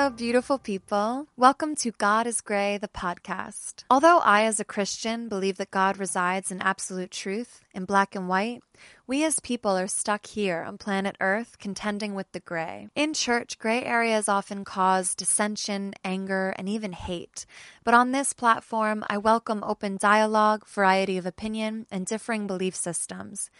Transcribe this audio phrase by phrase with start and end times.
[0.00, 1.26] Hello, beautiful people.
[1.36, 3.84] Welcome to God is Gray, the podcast.
[3.90, 8.26] Although I, as a Christian, believe that God resides in absolute truth, in black and
[8.26, 8.62] white,
[9.06, 12.88] we as people are stuck here on planet Earth contending with the gray.
[12.94, 17.44] In church, gray areas often cause dissension, anger, and even hate.
[17.84, 23.50] But on this platform, I welcome open dialogue, variety of opinion, and differing belief systems.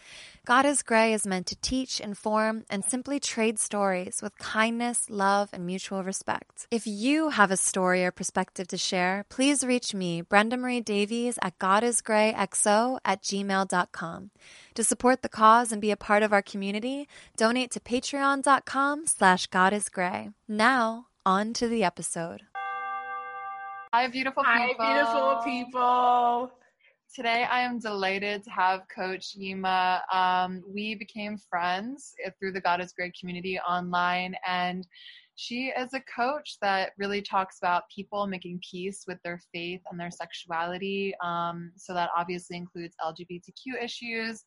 [0.47, 5.49] God is Gray is meant to teach, inform, and simply trade stories with kindness, love,
[5.53, 6.65] and mutual respect.
[6.71, 11.37] If you have a story or perspective to share, please reach me, Brenda Marie Davies,
[11.43, 14.31] at godisgrayxo at gmail.com.
[14.73, 19.47] To support the cause and be a part of our community, donate to patreon.com slash
[19.47, 20.33] godisgray.
[20.47, 22.41] Now, on to the episode.
[23.93, 24.85] Hi, beautiful Hi, people.
[24.85, 26.51] beautiful people.
[27.13, 30.01] Today, I am delighted to have Coach Yima.
[30.13, 34.87] Um, we became friends through the God is Gray community online, and
[35.35, 39.99] she is a coach that really talks about people making peace with their faith and
[39.99, 41.13] their sexuality.
[41.23, 44.43] Um, so that obviously includes LGBTQ issues.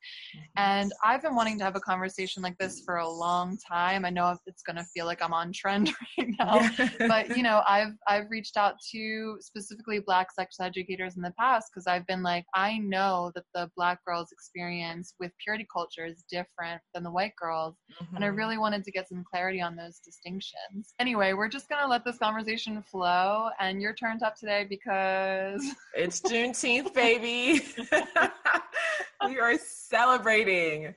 [0.57, 4.05] And I've been wanting to have a conversation like this for a long time.
[4.05, 6.71] I know it's going to feel like I'm on trend right now,
[7.09, 11.69] but you know, I've I've reached out to specifically Black sex educators in the past
[11.73, 16.25] because I've been like, I know that the Black girls' experience with purity culture is
[16.31, 18.17] different than the white girls, Mm-hmm.
[18.17, 20.84] and I really wanted to get some clarity on those distinctions.
[20.99, 25.65] Anyway, we're just gonna let this conversation flow, and you're turned up today because
[25.95, 27.63] it's Juneteenth, baby.
[29.27, 30.95] we are celebrating, and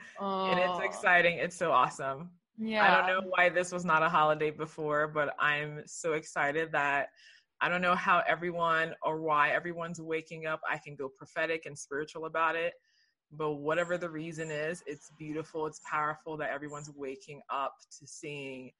[0.59, 1.37] it's Oh, exciting.
[1.37, 2.29] It's so awesome.
[2.57, 6.71] Yeah, I don't know why this was not a holiday before, but I'm so excited
[6.71, 7.09] that
[7.59, 10.61] I don't know how everyone or why everyone's waking up.
[10.69, 12.73] I can go prophetic and spiritual about it,
[13.31, 18.71] but whatever the reason is, it's beautiful, it's powerful that everyone's waking up to seeing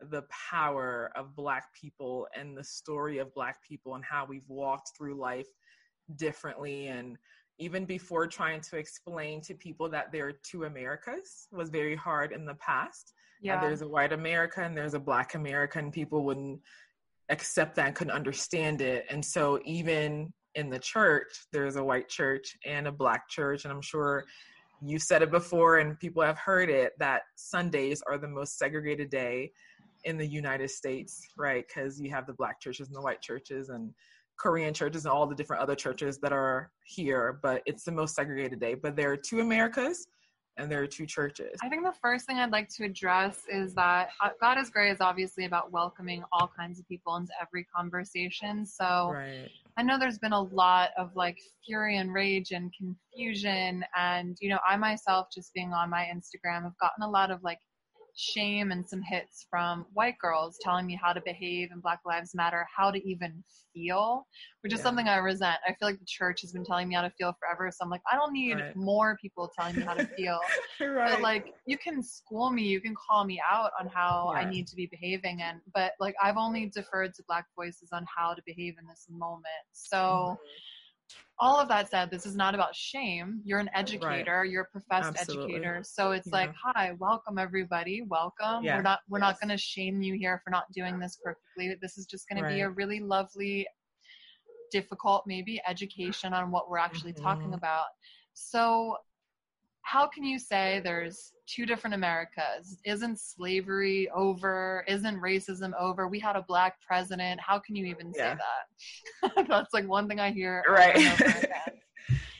[0.00, 4.92] the power of Black people and the story of Black people and how we've walked
[4.96, 5.48] through life
[6.16, 7.16] differently and
[7.58, 12.32] even before trying to explain to people that there are two Americas was very hard
[12.32, 13.14] in the past.
[13.40, 16.60] Yeah, there's a white America and there's a black America, and people wouldn't
[17.28, 19.06] accept that and couldn't understand it.
[19.10, 23.64] And so, even in the church, there's a white church and a black church.
[23.64, 24.24] And I'm sure
[24.82, 29.10] you've said it before, and people have heard it that Sundays are the most segregated
[29.10, 29.52] day
[30.06, 31.66] in the United States, right?
[31.66, 33.92] Because you have the black churches and the white churches and
[34.38, 38.14] Korean churches and all the different other churches that are here, but it's the most
[38.14, 38.74] segregated day.
[38.74, 40.06] But there are two Americas
[40.58, 41.58] and there are two churches.
[41.62, 44.90] I think the first thing I'd like to address is that uh, God is Gray
[44.90, 48.64] is obviously about welcoming all kinds of people into every conversation.
[48.64, 49.50] So Right.
[49.76, 53.84] I know there's been a lot of like fury and rage and confusion.
[53.96, 57.42] And, you know, I myself, just being on my Instagram, have gotten a lot of
[57.42, 57.58] like
[58.16, 62.34] shame and some hits from white girls telling me how to behave in Black Lives
[62.34, 64.26] Matter, how to even feel,
[64.62, 64.84] which is Yeah.
[64.84, 65.58] something I resent.
[65.66, 67.70] I feel like the church has been telling me how to feel forever.
[67.70, 68.76] So I'm like, I don't need Right.
[68.76, 70.40] more people telling me how to feel.
[70.80, 71.12] right.
[71.12, 74.66] But like you can school me, you can call me out on how I need
[74.68, 78.42] to be behaving and but like I've only deferred to black voices on how to
[78.46, 79.44] behave in this moment.
[79.72, 80.34] So Mm-hmm.
[81.38, 83.40] All of that said, this is not about shame.
[83.44, 85.56] You're an educator, you're a professed Absolutely.
[85.56, 85.82] educator.
[85.84, 88.02] So it's like, hi, welcome everybody.
[88.02, 88.64] Welcome.
[88.64, 88.76] Yeah.
[88.76, 91.76] We're not we're not gonna shame you here for not doing this perfectly.
[91.80, 93.66] This is just gonna be a really lovely,
[94.70, 97.56] difficult, maybe education on what we're actually talking Mhm.
[97.56, 97.86] about.
[98.32, 98.96] So
[99.82, 102.78] how can you say there's two different Americas?
[102.84, 104.84] Isn't slavery over?
[104.88, 106.08] Isn't racism over?
[106.08, 107.40] We had a black president.
[107.40, 108.36] How can you even Yeah.
[108.36, 108.42] say
[109.34, 109.46] that?
[109.48, 110.64] That's like one thing I hear.
[110.68, 110.96] Right.
[110.96, 111.50] and over again.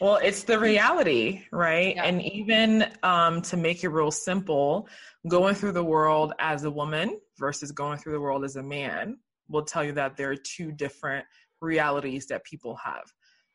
[0.01, 1.97] Well, it's the reality, right?
[1.97, 2.05] Yeah.
[2.05, 4.89] And even um, to make it real simple,
[5.27, 9.17] going through the world as a woman versus going through the world as a man
[9.49, 11.25] will tell you that there are two different
[11.63, 13.05] realities that people have.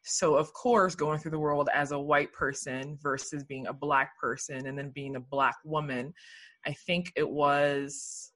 [0.03, 4.17] So, of course, going through the world as a white person versus being a black
[4.19, 6.13] person and then being a black woman,
[6.65, 8.31] I think it was,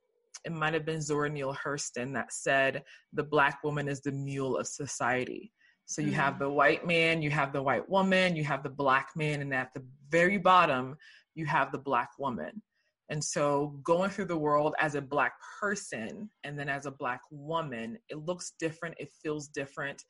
[0.45, 2.83] it might have been Zora Neale Hurston that said,
[3.13, 5.51] the black woman is the mule of society.
[5.87, 6.19] So you mm-hmm.
[6.19, 9.53] have the white man, you have the white woman, you have the black man, and
[9.53, 10.95] at the very bottom,
[11.35, 12.61] you have the black woman.
[13.09, 17.21] And so going through the world as a black person and then as a black
[17.29, 20.01] woman, it looks different, it feels different.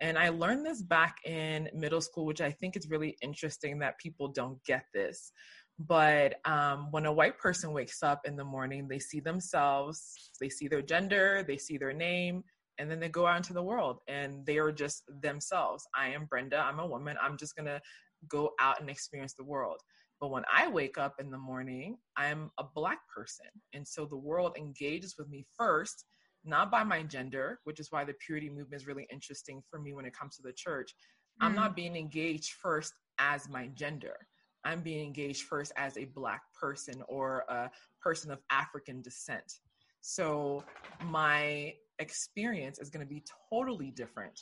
[0.00, 3.98] And I learned this back in middle school, which I think is really interesting that
[3.98, 5.32] people don't get this.
[5.78, 10.48] But um, when a white person wakes up in the morning, they see themselves, they
[10.48, 12.44] see their gender, they see their name,
[12.78, 15.86] and then they go out into the world and they are just themselves.
[15.94, 17.80] I am Brenda, I'm a woman, I'm just gonna
[18.28, 19.80] go out and experience the world.
[20.20, 23.46] But when I wake up in the morning, I'm a black person.
[23.74, 26.04] And so the world engages with me first,
[26.46, 29.92] not by my gender, which is why the purity movement is really interesting for me
[29.92, 30.94] when it comes to the church.
[31.42, 31.46] Mm.
[31.46, 31.76] I'm not mm.
[31.76, 34.16] being engaged first as my gender.
[34.64, 37.70] I'm being engaged first as a black person or a
[38.02, 39.52] person of African descent.
[40.00, 40.64] So
[41.04, 44.40] my experience is going to be totally different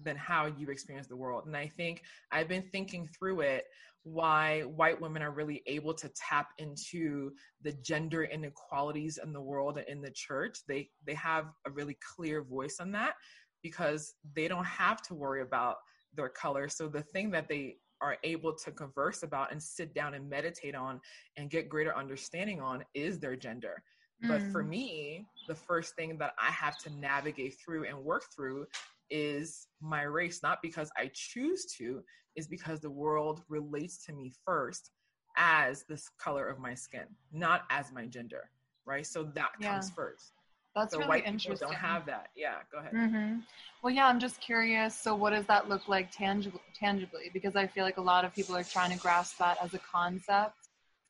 [0.00, 1.46] than how you experience the world.
[1.46, 2.02] And I think
[2.32, 3.64] I've been thinking through it
[4.02, 7.32] why white women are really able to tap into
[7.62, 10.58] the gender inequalities in the world and in the church.
[10.68, 13.14] They they have a really clear voice on that
[13.62, 15.76] because they don't have to worry about
[16.14, 16.68] their color.
[16.68, 20.74] So the thing that they are able to converse about and sit down and meditate
[20.74, 21.00] on
[21.36, 23.82] and get greater understanding on is their gender.
[24.22, 24.68] But for mm.
[24.68, 28.66] me, the first thing that I have to navigate through and work through
[29.10, 32.02] is my race, not because I choose to,
[32.36, 34.90] is because the world relates to me first
[35.36, 38.50] as this color of my skin, not as my gender,
[38.84, 39.06] right?
[39.06, 39.72] So that yeah.
[39.72, 40.32] comes first.
[40.74, 41.52] That's so really white interesting.
[41.54, 42.28] People don't have that.
[42.36, 42.92] Yeah, go ahead.
[42.92, 43.38] Mm-hmm.
[43.82, 44.94] Well, yeah, I'm just curious.
[44.94, 46.60] So, what does that look like tangibly?
[46.78, 49.72] Tangibly, because I feel like a lot of people are trying to grasp that as
[49.72, 50.56] a concept.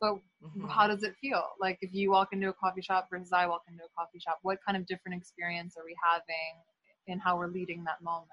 [0.01, 0.15] But
[0.45, 0.69] mm-hmm.
[0.69, 1.43] how does it feel?
[1.61, 4.39] Like if you walk into a coffee shop versus I walk into a coffee shop,
[4.43, 6.63] what kind of different experience are we having
[7.07, 8.31] in how we're leading that moment?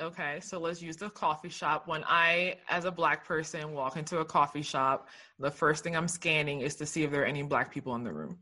[0.00, 1.88] Okay, so let's use the coffee shop.
[1.88, 5.08] When I, as a black person, walk into a coffee shop,
[5.38, 8.04] the first thing I'm scanning is to see if there are any black people in
[8.04, 8.38] the room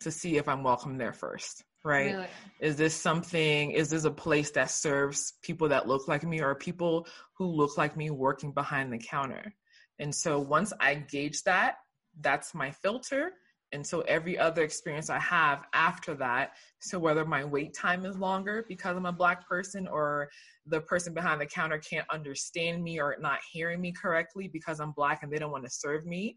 [0.00, 2.14] to see if I'm welcome there first, right?
[2.14, 2.26] Really?
[2.60, 6.54] Is this something, is this a place that serves people that look like me or
[6.54, 7.06] people
[7.38, 9.54] who look like me working behind the counter?
[9.98, 11.76] And so once I gauge that,
[12.20, 13.32] that's my filter.
[13.72, 18.16] And so every other experience I have after that, so whether my wait time is
[18.16, 20.28] longer because I'm a black person or
[20.66, 24.92] the person behind the counter can't understand me or not hearing me correctly because I'm
[24.92, 26.36] black and they don't want to serve me,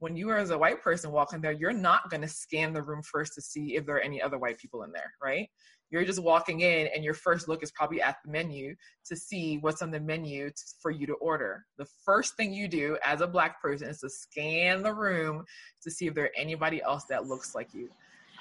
[0.00, 2.82] when you are as a white person walking there, you're not going to scan the
[2.82, 5.48] room first to see if there are any other white people in there, right?
[5.90, 8.74] You're just walking in, and your first look is probably at the menu
[9.06, 11.64] to see what's on the menu t- for you to order.
[11.78, 15.44] The first thing you do as a black person is to scan the room
[15.82, 17.88] to see if there are anybody else that looks like you.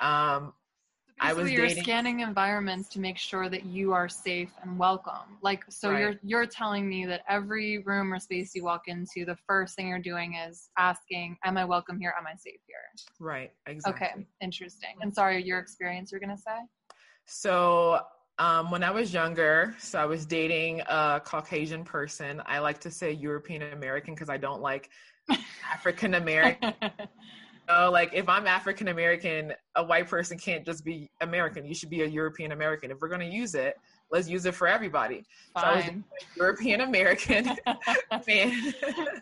[0.02, 0.54] Um,
[1.20, 1.84] I was you're dating.
[1.84, 5.38] scanning environments to make sure that you are safe and welcome.
[5.42, 6.00] Like so right.
[6.00, 9.88] you're you're telling me that every room or space you walk into, the first thing
[9.88, 12.14] you're doing is asking, Am I welcome here?
[12.20, 12.78] Am I safe here?
[13.20, 14.08] Right, exactly.
[14.08, 14.96] Okay, interesting.
[15.02, 16.60] And sorry, your experience you're gonna say?
[17.28, 18.00] So
[18.40, 22.42] um, when I was younger, so I was dating a Caucasian person.
[22.46, 24.90] I like to say European American because I don't like
[25.72, 26.74] African American.
[27.68, 31.66] know, like if I'm African American, a white person can't just be American.
[31.66, 32.92] You should be a European American.
[32.92, 33.76] If we're going to use it,
[34.12, 35.26] let's use it for everybody.
[35.54, 35.64] Fine.
[35.64, 36.04] So I was
[36.38, 37.50] European American
[38.24, 38.74] fan.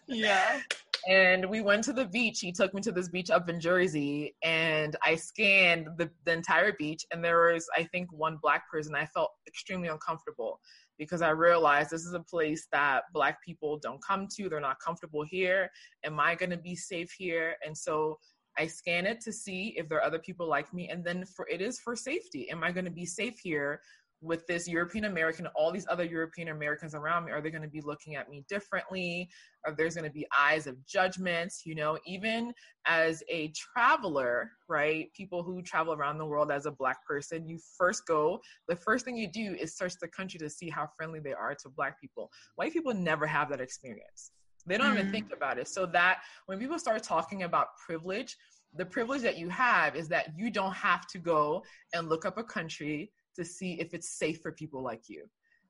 [0.08, 0.60] yeah.
[1.07, 2.39] And we went to the beach.
[2.39, 6.74] He took me to this beach up in Jersey, and I scanned the, the entire
[6.74, 7.06] beach.
[7.12, 8.96] And there was, I think, one black person.
[8.96, 10.60] I felt extremely uncomfortable
[10.98, 14.50] because I realized this is a place that Black people don't come to.
[14.50, 15.70] They're not comfortable here.
[16.03, 17.56] Am I going to be safe here?
[17.65, 18.18] And so
[18.58, 21.48] I scan it to see if there are other people like me, and then for
[21.50, 22.50] it is for safety.
[22.50, 23.82] Am I going to be safe here
[24.25, 27.32] with this European American, all these other European Americans around me?
[27.32, 29.29] Are they going to be looking at me differently?
[29.65, 31.53] Are there's going to be eyes of judgment?
[31.63, 32.53] You know, even
[32.86, 35.12] as a traveler, right?
[35.13, 38.39] People who travel around the world as a black person, you first go.
[38.67, 41.55] The first thing you do is search the country to see how friendly they are
[41.55, 42.32] to black people.
[42.55, 44.32] White people never have that experience
[44.67, 44.98] they don't mm-hmm.
[44.98, 45.67] even think about it.
[45.67, 48.36] So that when people start talking about privilege,
[48.75, 51.63] the privilege that you have is that you don't have to go
[51.94, 55.25] and look up a country to see if it's safe for people like you.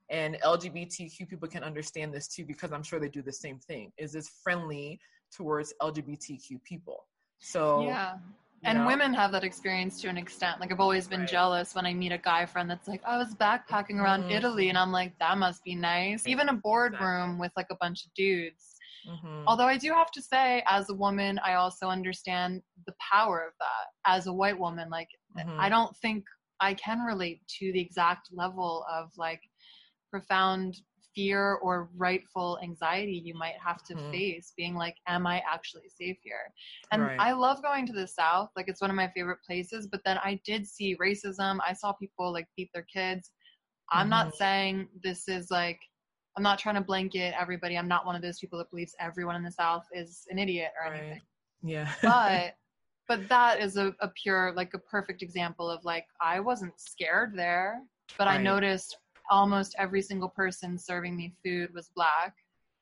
[0.10, 3.92] And LGBTQ people can understand this too because I'm sure they do the same thing.
[3.98, 5.00] Is this friendly
[5.36, 7.08] towards LGBTQ people?
[7.40, 8.16] So yeah.
[8.64, 8.88] And know?
[8.88, 10.60] women have that experience to an extent.
[10.60, 11.30] Like I've always been right.
[11.30, 14.32] jealous when I meet a guy friend that's like, I was backpacking around mm-hmm.
[14.32, 16.24] Italy and I'm like, that must be nice.
[16.26, 17.40] Even a boardroom exactly.
[17.40, 18.76] with like a bunch of dudes
[19.08, 19.44] Mm-hmm.
[19.48, 23.54] Although I do have to say, as a woman, I also understand the power of
[23.60, 24.12] that.
[24.12, 25.60] As a white woman, like, mm-hmm.
[25.60, 26.26] I don't think
[26.60, 29.42] I can relate to the exact level of like
[30.10, 30.78] profound
[31.16, 34.12] fear or rightful anxiety you might have to Mhm.
[34.12, 36.52] face being like am i actually safe here
[36.92, 37.20] and Right.
[37.20, 40.18] i love going to the south like it's one of my favorite places but then
[40.24, 43.32] i did see racism i saw people like beat their kids
[43.92, 44.38] i'm not Mhm.
[44.38, 45.80] saying this is like
[46.36, 49.36] i'm not trying to blanket everybody i'm not one of those people that believes everyone
[49.38, 51.00] in the south is an idiot or Right.
[51.00, 51.22] anything
[51.64, 51.90] Yeah.
[52.04, 52.56] but
[53.08, 57.34] but that is a, a pure like a perfect example of like i wasn't scared
[57.36, 57.82] there
[58.18, 58.98] but i noticed
[59.32, 62.34] almost every single person serving me food was black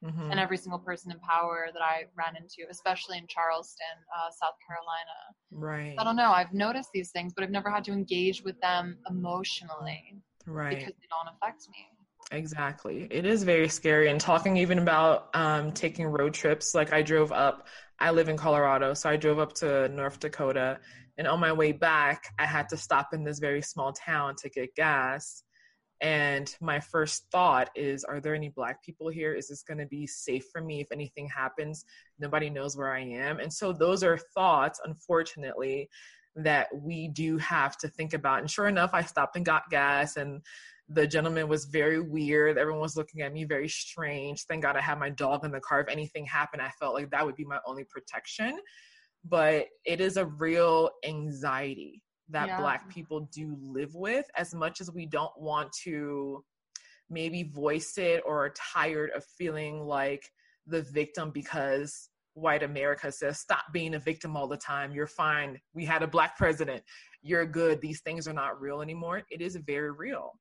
[0.03, 0.31] Mhm.
[0.31, 4.55] and every single person in power that i ran into especially in charleston uh, south
[4.67, 5.17] carolina
[5.51, 5.95] right.
[5.97, 8.97] i don't know i've noticed these things but i've never had to engage with them
[9.09, 10.71] emotionally Right.
[10.77, 11.87] because they don't affect me
[12.33, 13.07] Exactly.
[13.11, 14.09] It is very scary.
[14.09, 17.67] And talking even about um, taking road trips, like I drove up,
[17.99, 20.79] I live in Colorado, so I drove up to North Dakota.
[21.19, 24.49] And on my way back, I had to stop in this very small town to
[24.49, 25.43] get gas.
[26.01, 29.35] And my first thought is, are there any black people here?
[29.35, 31.85] Is this going to be safe for me if anything happens?
[32.17, 33.39] Nobody knows where I am.
[33.39, 35.87] And so those are thoughts, unfortunately,
[36.35, 38.39] that we do have to think about.
[38.39, 40.41] And sure enough, I stopped and got gas and
[40.89, 42.57] the gentleman was very weird.
[42.57, 44.45] Everyone was looking at me very strange.
[44.47, 45.79] Thank God I had my dog in the car.
[45.81, 48.59] If anything happened, I felt like that would be my only protection.
[49.23, 52.59] But it is a real anxiety that Yeah.
[52.59, 56.43] Black people do live with as much as we don't want to
[57.09, 60.29] maybe voice it or are tired of feeling like
[60.67, 64.91] the victim because white America says, stop being a victim all the time.
[64.91, 65.59] You're fine.
[65.73, 66.81] We had a Black president.
[67.21, 67.79] You're good.
[67.79, 69.21] These things are not real anymore.
[69.29, 70.31] It is very real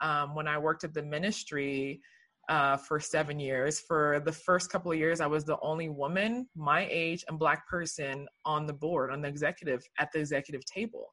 [0.00, 2.00] um, when I worked at the ministry
[2.48, 3.80] uh, for seven years.
[3.80, 7.68] For the first couple of years, I was the only woman my age and black
[7.68, 11.06] person on the board, on the executive, at the executive table.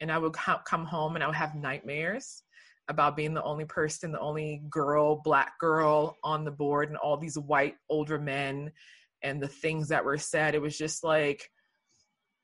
[0.00, 2.42] And I would co- come home and I would have nightmares
[2.88, 7.16] about being the only person, the only girl, black girl on the board, and all
[7.16, 8.70] these white older men
[9.22, 10.54] and the things that were said.
[10.54, 11.48] It was just like,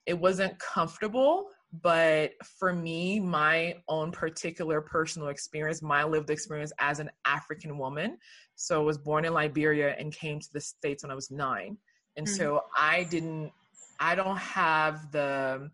[0.06, 1.49] it wasn't comfortable
[1.82, 8.18] but for me my own particular personal experience my lived experience as an african woman
[8.56, 11.76] so i was born in liberia and came to the states when i was nine
[12.16, 12.36] and Mm.
[12.36, 13.52] so i didn't
[14.00, 15.70] i don't have the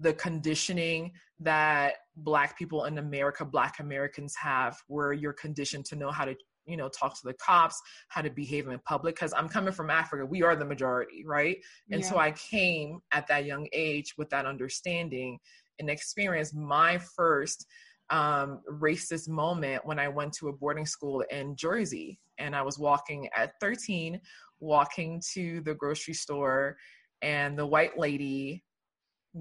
[0.00, 6.10] the conditioning that black people in america black americans have where you're conditioned to know
[6.10, 6.34] how to
[6.68, 9.90] you know talk to the cops how to behave in public because i'm coming from
[9.90, 11.58] africa we are the majority right
[11.90, 15.38] and so I came at that young age with that understanding
[15.78, 17.66] and experienced my first
[18.10, 22.18] um, racist moment when I went to a boarding school in Jersey.
[22.38, 24.20] And I was walking at 13,
[24.60, 26.76] walking to the grocery store,
[27.20, 28.64] and the white lady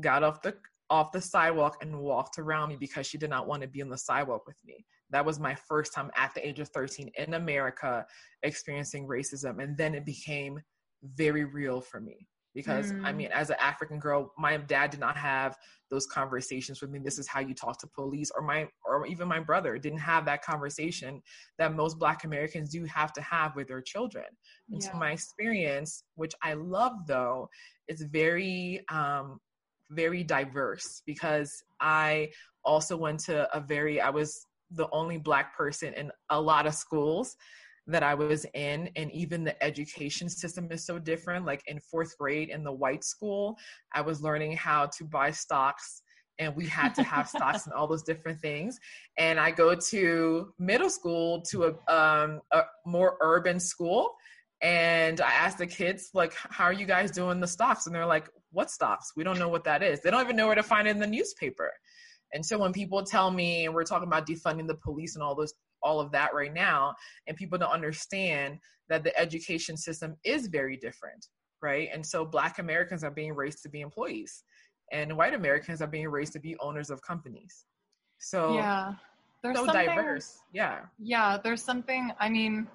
[0.02, 0.56] got off the
[0.90, 3.90] off the sidewalk and walked around me because she did not want to be on
[3.90, 4.86] the sidewalk with me.
[5.10, 8.06] That was my first time at the age of 13 in America
[8.44, 9.62] experiencing racism.
[9.64, 10.60] And then it became
[11.04, 13.16] very real for me because I Mm.
[13.18, 15.56] mean, as an African girl, my dad did not have
[15.92, 17.00] those conversations with me.
[17.00, 20.26] This is how you talk to police, or my, or even my brother didn't have
[20.26, 21.22] that conversation
[21.60, 24.26] that most Black Americans do have to have with their children.
[24.72, 27.48] And so my experience, which I love though,
[27.88, 29.40] is very, um,
[29.92, 32.32] very diverse because I
[32.66, 36.74] also went to a very, I was the only Black person in a lot of
[36.74, 37.36] schools
[37.88, 41.46] that I was in, and even the education system is so different.
[41.46, 43.58] Like in fourth grade in the white school,
[43.94, 46.02] I was learning how to buy stocks,
[46.38, 48.78] and we had to have stocks and all those different things.
[49.18, 54.16] And I go to middle school to a, um, a more urban school,
[54.62, 58.06] and I asked the kids like, "How are you guys doing the stocks?" And they're
[58.06, 59.14] like, "What stocks?
[59.16, 60.02] We don't know what that is.
[60.02, 61.72] They don't even know where to find it in the newspaper."
[62.34, 65.36] And so when people tell me, and we're talking about defunding the police and all
[65.36, 65.54] those
[65.84, 66.94] all of that right now
[67.28, 68.58] and people don't understand
[68.90, 71.28] that the education system is very different
[71.62, 71.90] right?
[71.92, 74.44] And so black americans are being raised to be employees
[74.92, 77.66] and white americans are being raised to be owners of companies.
[78.20, 78.94] So yeah.
[79.44, 80.40] There's so diverse.
[80.52, 80.80] Yeah.
[81.00, 82.68] Yeah there's something i mean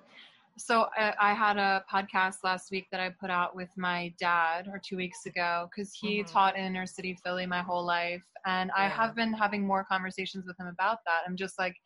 [0.59, 4.69] so I, I had a podcast last week that i put out with my dad
[4.69, 6.31] or two weeks ago because he Mhm.
[6.33, 10.45] taught in inner city philly my whole life and i have been having more conversations
[10.47, 11.23] with him about that.
[11.27, 11.77] I'm just like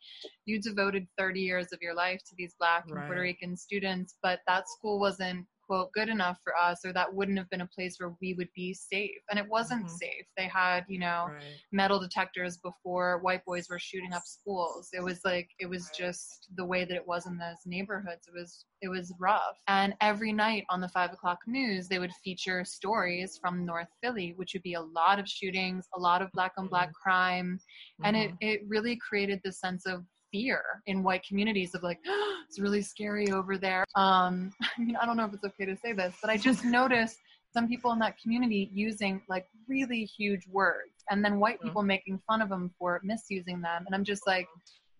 [0.45, 4.39] you devoted 30 years of your life to these black and puerto rican students but
[4.47, 7.97] that school wasn't quote good enough for us or that wouldn't have been a place
[7.99, 9.89] where we would be safe and it wasn't Mhm.
[9.89, 14.89] safe they had you know right metal detectors before white boys were shooting up schools.
[14.93, 18.27] It was like it was just the way that it was in those neighborhoods.
[18.27, 19.57] It was it was rough.
[19.67, 24.33] And every night on the five o'clock news, they would feature stories from North Philly,
[24.37, 27.59] which would be a lot of shootings, a lot of black on black crime,
[28.03, 28.37] and it Mhm.
[28.41, 30.05] it really created this sense of
[30.37, 34.95] fear in white communities of like oh, it's really scary over there um i mean
[35.01, 37.17] i don't know if it's okay to say this but i just noticed
[37.53, 41.67] some people in that community using like really huge words and then white mm-hmm.
[41.67, 41.87] people mm-hmm.
[41.87, 44.47] making fun of them for misusing them and i'm just like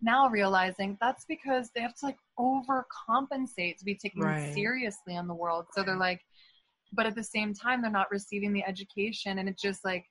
[0.02, 4.54] now realizing that's because they have to like overcompensate to be taken right.
[4.54, 6.22] seriously in the world so they're like
[6.94, 10.06] but at the same time they're not receiving the education and it's just like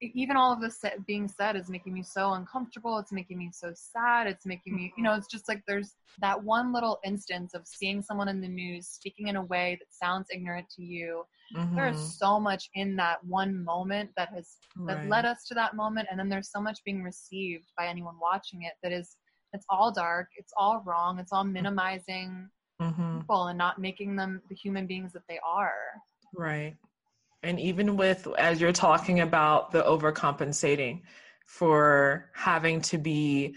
[0.00, 3.72] even all of this being said is making me so uncomfortable it's making me so
[3.74, 7.66] sad it's making me you know it's just like there's that one little instance of
[7.66, 11.24] seeing someone in the news speaking in a way that sounds ignorant to you
[11.56, 11.74] mm-hmm.
[11.74, 14.96] there's so much in that one moment that has right.
[14.96, 18.14] that led us to that moment and then there's so much being received by anyone
[18.20, 19.16] watching it that is
[19.52, 21.54] it's all dark it's all wrong it's all mm-hmm.
[21.54, 22.48] minimizing
[22.80, 23.18] mm-hmm.
[23.18, 25.72] people and not making them the human beings that they are
[26.36, 26.76] right
[27.42, 31.02] and even with, as you're talking about the overcompensating
[31.46, 33.56] for having to be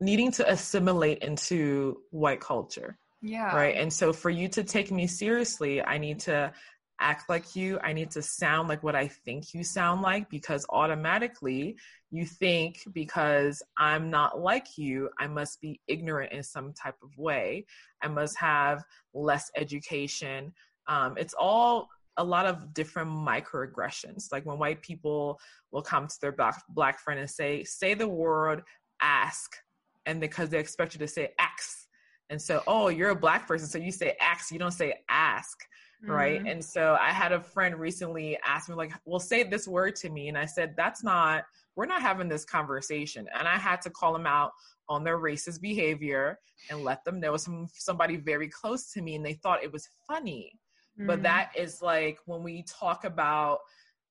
[0.00, 2.98] needing to assimilate into white culture.
[3.22, 3.54] Yeah.
[3.54, 3.76] Right.
[3.76, 6.52] And so for you to take me seriously, I need to
[7.00, 7.78] act like you.
[7.82, 11.76] I need to sound like what I think you sound like because automatically
[12.10, 17.16] you think because I'm not like you, I must be ignorant in some type of
[17.16, 17.66] way.
[18.02, 20.52] I must have less education.
[20.86, 21.88] Um, it's all
[22.20, 24.30] a lot of different microaggressions.
[24.30, 25.40] Like when white people
[25.72, 28.62] will come to their black, black friend and say, say the word
[29.00, 29.56] ask,
[30.04, 31.86] and because they expect you to say X.
[32.28, 35.58] And so, oh, you're a black person, so you say ask, you don't say ask,
[36.02, 36.12] mm-hmm.
[36.12, 36.46] right?
[36.46, 40.10] And so I had a friend recently ask me, like, well, say this word to
[40.10, 40.28] me.
[40.28, 43.26] And I said, that's not, we're not having this conversation.
[43.36, 44.52] And I had to call them out
[44.90, 49.24] on their racist behavior and let them know some somebody very close to me and
[49.24, 50.52] they thought it was funny
[50.98, 51.06] Mm-hmm.
[51.06, 53.60] But that is like when we talk about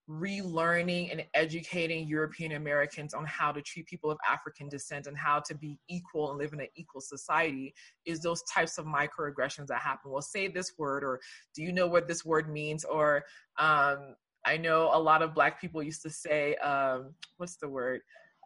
[0.10, 5.40] relearning and educating European Americans on how to treat people of African descent and how
[5.42, 9.82] to be equal and live in an equal society is those types of microaggressions that
[9.82, 10.12] happen.
[10.12, 11.20] Well, say this word, or
[11.54, 12.84] do you know what this word means?
[12.86, 13.24] Or
[13.60, 18.02] um, I know a lot of Black people used to say, um, what's the word?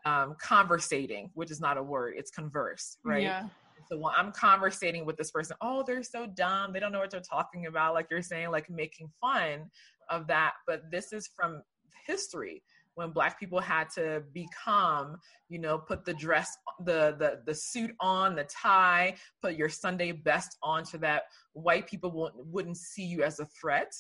[0.05, 3.23] Um, conversating, which is not a word, it's converse, right?
[3.23, 3.47] Yeah.
[3.93, 6.73] So when I'm conversating with this person, oh, they're so dumb.
[6.73, 7.93] They don't know what they're talking about.
[7.93, 9.69] Like you're saying, like making fun
[10.09, 10.53] of that.
[10.65, 11.61] But this is from
[12.07, 12.63] history
[12.95, 15.17] when black people had to become
[15.49, 20.11] you know put the dress the the the suit on the tie put your sunday
[20.11, 23.91] best on so that white people won't, wouldn't see you as a threat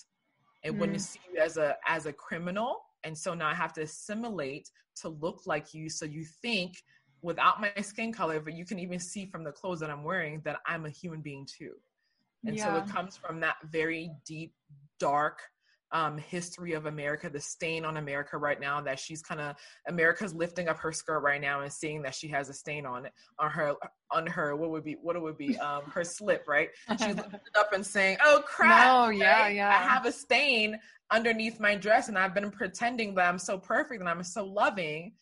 [0.63, 0.79] and mm.
[0.79, 4.69] wouldn't see you as a as a criminal and so now i have to assimilate
[4.95, 6.73] to look like you so you think
[7.23, 10.41] without my skin color, but you can even see from the clothes that I'm wearing
[10.45, 11.71] that I'm a human being too.
[12.45, 12.65] And yeah.
[12.65, 14.53] so it comes from that very deep,
[14.99, 15.41] dark
[15.93, 19.55] um, history of America, the stain on America right now that she's kind of
[19.87, 23.05] America's lifting up her skirt right now and seeing that she has a stain on
[23.05, 23.75] it on her
[24.11, 26.69] on her what would be what it would be um, her slip right.
[26.97, 28.87] She's lifting up and saying, "Oh crap!
[28.87, 29.55] No, yeah, right?
[29.55, 29.69] yeah.
[29.69, 30.79] I have a stain
[31.11, 35.13] underneath my dress, and I've been pretending that I'm so perfect and I'm so loving."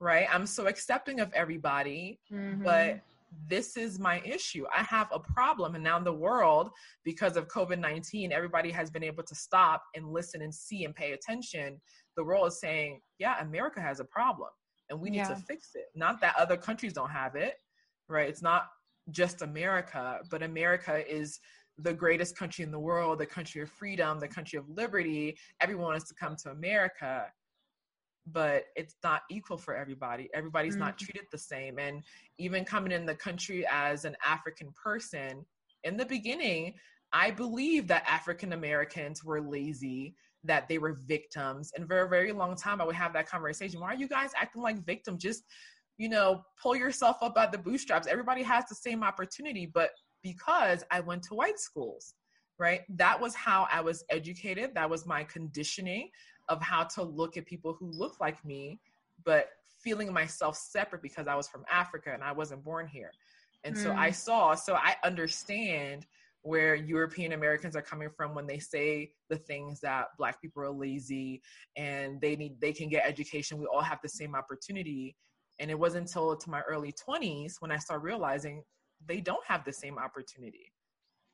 [0.00, 0.26] Right?
[0.32, 2.64] I'm so accepting of everybody, mm-hmm.
[2.64, 3.00] but
[3.46, 4.64] this is my issue.
[4.76, 5.74] I have a problem.
[5.74, 6.70] And now in the world,
[7.04, 10.94] because of COVID 19, everybody has been able to stop and listen and see and
[10.94, 11.80] pay attention.
[12.16, 14.48] The world is saying, yeah, America has a problem
[14.88, 15.28] and we need yeah.
[15.28, 15.86] to fix it.
[15.94, 17.54] Not that other countries don't have it,
[18.08, 18.28] right?
[18.28, 18.66] It's not
[19.10, 21.38] just America, but America is
[21.78, 25.36] the greatest country in the world, the country of freedom, the country of liberty.
[25.60, 27.26] Everyone wants to come to America
[28.26, 30.28] but it's not equal for everybody.
[30.34, 30.84] Everybody's mm-hmm.
[30.84, 31.78] not treated the same.
[31.78, 32.02] And
[32.38, 35.44] even coming in the country as an African person,
[35.84, 36.74] in the beginning,
[37.12, 41.72] I believe that African Americans were lazy, that they were victims.
[41.76, 43.80] And for a very long time, I would have that conversation.
[43.80, 45.22] Why are you guys acting like victims?
[45.22, 45.42] Just,
[45.98, 48.06] you know, pull yourself up by the bootstraps.
[48.06, 49.66] Everybody has the same opportunity.
[49.66, 49.90] But
[50.22, 52.14] because I went to white schools,
[52.58, 52.82] right?
[52.90, 54.72] That was how I was educated.
[54.74, 56.10] That was my conditioning
[56.50, 58.80] of how to look at people who look like me,
[59.24, 59.48] but
[59.82, 63.12] feeling myself separate because I was from Africa and I wasn't born here.
[63.64, 63.82] And mm.
[63.82, 64.14] so I mm.
[64.14, 66.06] saw, so I understand
[66.42, 70.70] where European Americans are coming from when they say the things that black people are
[70.70, 71.42] lazy
[71.76, 73.58] and they need they can get education.
[73.58, 75.16] We all have the same opportunity.
[75.58, 78.62] And it wasn't until to my early 20s when I started realizing
[79.06, 80.72] they don't have the same opportunity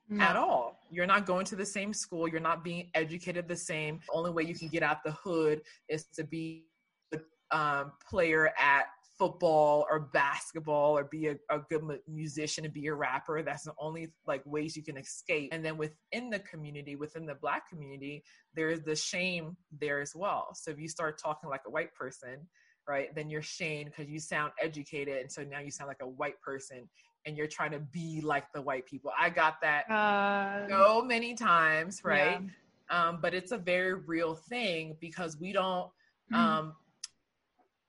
[0.09, 0.25] no.
[0.25, 0.79] at all.
[0.90, 2.29] You're not going to the same school.
[2.29, 4.01] You're not being educated the same.
[4.09, 6.66] The only way you can get out the hood is to be
[7.12, 8.87] a um, player at
[9.19, 13.42] football or basketball or be a, a good musician and be a rapper.
[13.42, 15.51] That's the only like ways you can escape.
[15.53, 18.23] And then within the community, within the black community,
[18.55, 20.49] there is the shame there as well.
[20.55, 22.47] So if you start talking like a white person,
[22.88, 23.14] right?
[23.14, 26.40] Then you're shamed because you sound educated, and so now you sound like a white
[26.40, 26.88] person,
[27.27, 29.11] and you're trying to be like the white people.
[29.19, 32.41] I got that Uh, so many times, right?
[32.41, 33.09] yeah.
[33.09, 35.91] Um, but it's a very real thing because we don't.
[36.33, 36.37] Mhm.
[36.37, 36.77] Um,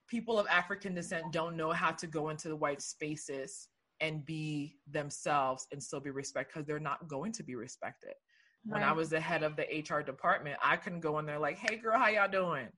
[0.08, 3.70] people of African descent don't know how to go into the white spaces
[4.00, 8.14] and be themselves and still be respected because they're not going to be respected.
[8.64, 11.58] When I was the head of the HR department, I couldn't go in there like,
[11.58, 12.70] "Hey, girl, how y'all doing?"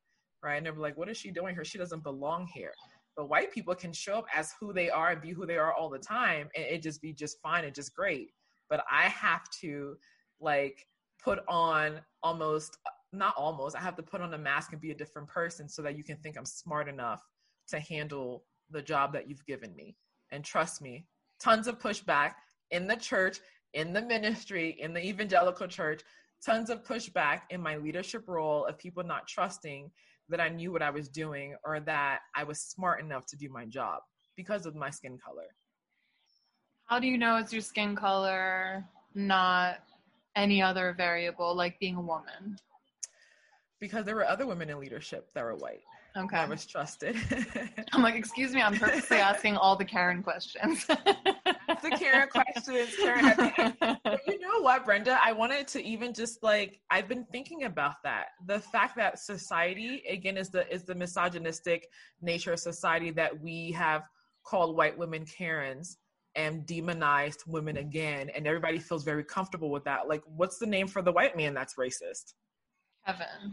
[0.43, 0.57] Right?
[0.57, 1.65] And they're like, "What is she doing here?
[1.65, 2.73] She doesn't belong here."
[3.19, 5.73] But white people can show up as who they are and be who they are
[5.73, 8.31] all the time, and it just be just fine and just great.
[8.69, 9.97] But I have to
[10.39, 10.87] like
[11.21, 12.77] put on almost
[13.11, 15.81] not almost i have to put on a mask and be a different person so
[15.81, 17.21] that you can think i'm smart enough
[17.67, 19.97] to handle the job that you've given me
[20.31, 21.05] and trust me
[21.41, 22.33] tons of pushback
[22.71, 23.39] in the church
[23.73, 26.03] in the ministry in the evangelical church
[26.45, 29.91] tons of pushback in my leadership role of people not trusting
[30.29, 33.49] that i knew what i was doing or that i was smart enough to do
[33.49, 34.01] my job
[34.35, 35.47] because of my skin color
[36.85, 39.83] How do you know it's your skin color, not
[40.35, 42.57] any other variable, like being a woman?
[43.79, 45.81] because there were other women in leadership that were white
[46.17, 46.37] Okay.
[46.37, 47.15] i was trusted
[47.93, 50.85] I'm like, excuse me, I'm purposely asking all the Karen questions.
[50.85, 53.25] The Karen questions, Karen.
[53.25, 53.97] at the end.
[54.03, 55.19] But you know what, Brenda?
[55.23, 58.27] I wanted to even just like I've been thinking about that.
[58.45, 61.87] The fact that society, again, is the is the misogynistic
[62.21, 64.03] nature of society that we have
[64.43, 65.97] called white women Karens
[66.35, 70.07] and demonized women again, and everybody feels very comfortable with that.
[70.07, 72.33] Like, what's the name for the white man that's racist?
[73.05, 73.25] Kevin.
[73.43, 73.51] Um,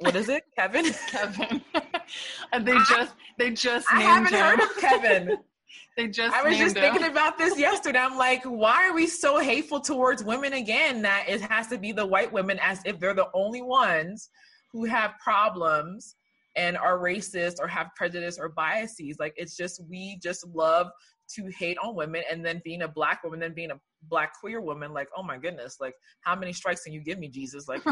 [0.00, 0.86] What is it, Kevin?
[1.10, 1.62] Kevin.
[2.52, 4.40] and they ah, just they just I named haven't him.
[4.40, 5.38] heard of Kevin.
[5.96, 6.82] They just I was just him.
[6.82, 7.98] thinking about this yesterday.
[7.98, 11.92] I'm like, why are we so hateful towards women again that it has to be
[11.92, 14.30] the white women as if they're the only ones
[14.72, 16.14] who have problems
[16.56, 19.18] and are racist or have prejudice or biases.
[19.18, 20.90] Like it's just we just love
[21.34, 24.60] to hate on women and then being a black woman, then being a black queer
[24.60, 27.68] woman, like, oh my goodness, like how many strikes can you give me, Jesus?
[27.68, 27.82] Like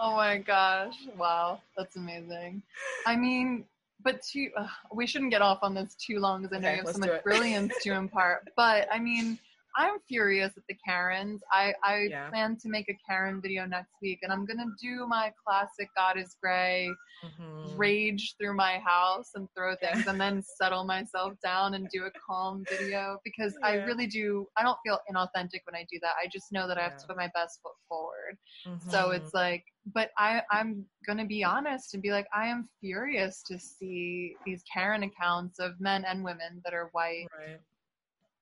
[0.00, 0.96] oh my gosh.
[1.16, 1.60] Wow.
[1.76, 2.62] That's amazing.
[3.06, 3.64] I mean,
[4.02, 6.76] but too, uh, we shouldn't get off on this too long because I know Okay,
[6.78, 8.50] you have so much brilliance to impart.
[8.56, 9.38] But I mean,
[9.76, 11.42] I'm furious at the Karens.
[11.52, 12.28] I, I Yeah.
[12.30, 15.88] plan to make a Karen video next week and I'm going to do my classic
[15.96, 16.90] God is Gray
[17.24, 17.78] Mhm.
[17.78, 19.92] rage through my house and throw Yeah.
[19.92, 24.46] things and then settle myself down and do a calm video because I really do
[24.56, 26.14] I don't feel inauthentic when I do that.
[26.22, 28.36] I just know that I have to put my best foot forward.
[28.78, 29.16] So Mhm.
[29.16, 33.42] it's like but I I'm going to be honest and be like I am furious
[33.44, 37.60] to see these Karen accounts of men and women that are white right.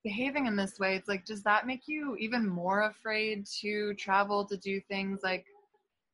[0.05, 0.97] Behaving in this way.
[0.97, 5.21] It's like does that make you even more afraid to travel to do things?
[5.23, 5.47] Like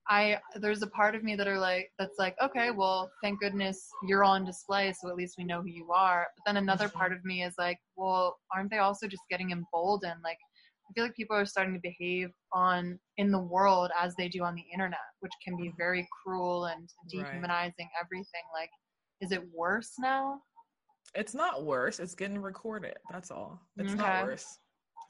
[0.08, 3.90] I there's a part of me that are like that's like okay well thank goodness
[4.06, 6.26] you're on display so at least we know who you are.
[6.36, 6.92] But then another Mhm.
[6.94, 10.20] part of me is like well aren't they also just getting emboldened?
[10.24, 10.38] Like
[10.88, 14.42] I feel like people are starting to behave on in the world as they do
[14.44, 18.42] on the internet which can be very cruel and dehumanizing everything.
[18.54, 18.70] Like
[19.20, 20.40] is it worse now
[21.14, 21.98] It's not worse.
[22.00, 22.96] It's getting recorded.
[23.10, 23.60] That's all.
[23.76, 24.02] It's Okay.
[24.02, 24.58] not worse.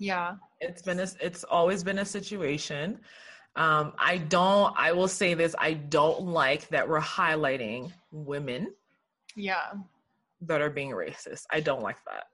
[0.01, 3.01] yeah it's been a, it's always been a situation
[3.57, 8.73] um i don't i will say this i don't like that we're highlighting women
[9.35, 9.73] yeah
[10.41, 12.27] that are being racist i don't like that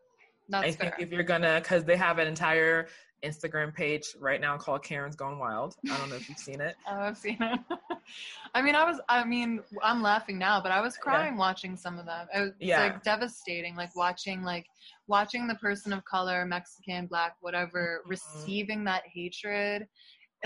[0.50, 1.05] that's i think fair.
[1.05, 2.87] if you're gonna because they have an entire
[3.25, 6.77] instagram page right now called karen's gone wild i don't know if you've seen it
[6.89, 7.61] Oh, I've seen it.
[8.55, 11.99] I mean, I was, I mean, I'm laughing now, but I was crying watching some
[11.99, 12.29] of them.
[12.35, 12.83] It was Yeah.
[12.83, 14.67] like devastating, like watching, like
[15.09, 18.11] watching the person of color, Mexican, black, whatever, Mhm.
[18.11, 19.89] receiving that hatred.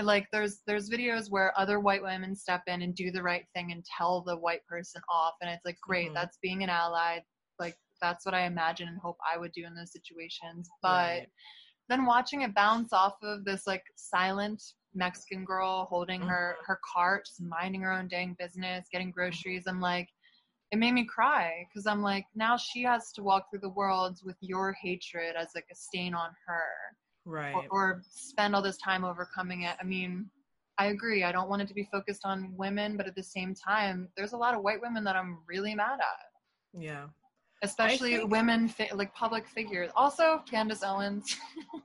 [0.01, 3.73] Like there's there's videos where other white women step in and do the right thing
[3.73, 6.13] and tell the white person off, and it's like great, Mhm.
[6.13, 7.19] that's being an ally.
[7.59, 10.69] Like that's what I imagine and hope I would do in those situations.
[10.81, 11.27] But Right.
[11.89, 14.61] Then watching it bounce off of this like silent
[14.93, 16.29] Mexican girl holding mm.
[16.29, 19.13] her her cart, just minding her own dang business, getting mm.
[19.13, 19.63] groceries.
[19.67, 20.07] I'm like,
[20.71, 24.19] it made me cry because I'm like, now she has to walk through the world
[24.23, 26.63] with your hatred as like a stain on her,
[27.25, 29.75] right or, or spend all this time overcoming it.
[29.79, 30.29] I mean,
[30.77, 31.23] I agree.
[31.23, 34.33] I don't want it to be focused on women, but at the same time, there's
[34.33, 36.29] a lot of white women that I'm really mad at
[36.77, 37.05] yeah
[37.61, 39.89] especially think- women fi- like public figures.
[39.95, 41.35] Also, Candace Owens.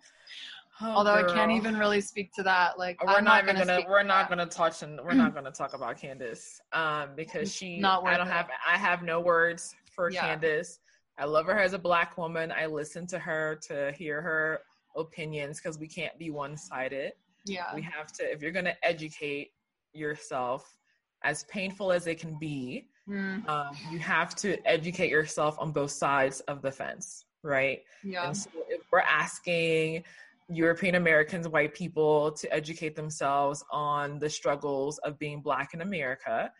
[0.80, 2.76] Oh, Although I can't even really speak to that.
[2.80, 4.36] Like we're I'm not, not, gonna, speak we're to not that.
[4.36, 8.26] gonna touch and we're not gonna talk about Candace um because she Not I don't
[8.26, 8.32] it.
[8.32, 10.22] have I have no words for Yeah.
[10.22, 10.80] Candace.
[11.16, 12.50] I love her as a black woman.
[12.50, 14.62] I listen to her to hear her
[14.96, 17.12] opinions because we can't be one sided.
[17.44, 17.72] Yeah.
[17.72, 19.52] We have to if you're gonna educate
[19.92, 20.76] yourself
[21.22, 25.90] as painful as it can be, Mm, um, you have to educate yourself on both
[25.90, 27.80] sides of the fence, right?
[28.02, 28.26] yeah.
[28.26, 30.04] And so if we're asking
[30.48, 36.50] European Americans, white people, to educate themselves on the struggles of being Black in America,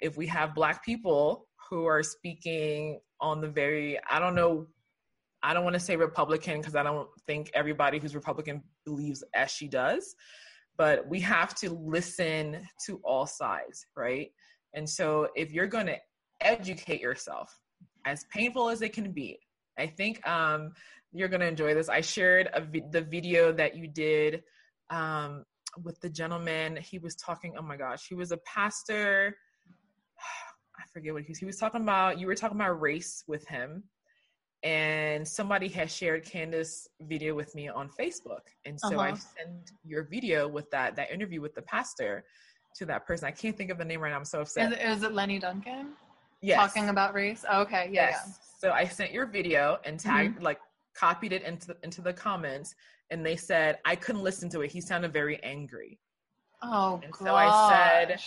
[0.00, 4.66] if we have Black people who are speaking on the very, I don't know,
[5.42, 9.50] I don't want to say Republican because I don't think everybody who's Republican believes as
[9.50, 10.14] she does,
[10.76, 14.30] but we have to listen to all sides, right?
[14.74, 15.96] And so if you're going to
[16.40, 17.58] educate yourself,
[18.06, 19.38] as painful as it can be,
[19.78, 20.72] I think um,
[21.12, 21.88] you're going to enjoy this.
[21.88, 24.42] I shared vi- the video that you did
[24.90, 25.44] um,
[25.82, 26.76] with the gentleman.
[26.76, 29.36] He was talking, oh my gosh, he was a pastor.
[30.78, 31.38] I forget what he was.
[31.38, 33.84] He was talking about, you were talking about race with him.
[34.64, 38.40] And somebody has shared Candace video with me on Facebook.
[38.64, 39.16] And so I Uh-huh.
[39.36, 42.24] sent your video with that, that interview with the pastor
[42.78, 43.26] to that person.
[43.26, 44.16] I can't think of the name right now.
[44.16, 44.72] I'm so upset.
[44.72, 45.90] Is it, is it Lenny Duncan
[46.40, 46.56] yes.
[46.58, 47.44] talking about race?
[47.50, 48.38] Oh, okay, yeah, yes.
[48.58, 50.44] So I sent your video and tagged, mm-hmm.
[50.44, 50.58] like,
[50.94, 52.74] copied it into the, into the comments,
[53.10, 54.72] and they said I couldn't listen to it.
[54.72, 55.98] He sounded very angry.
[56.62, 57.20] Oh, And gosh.
[57.20, 58.20] so I said-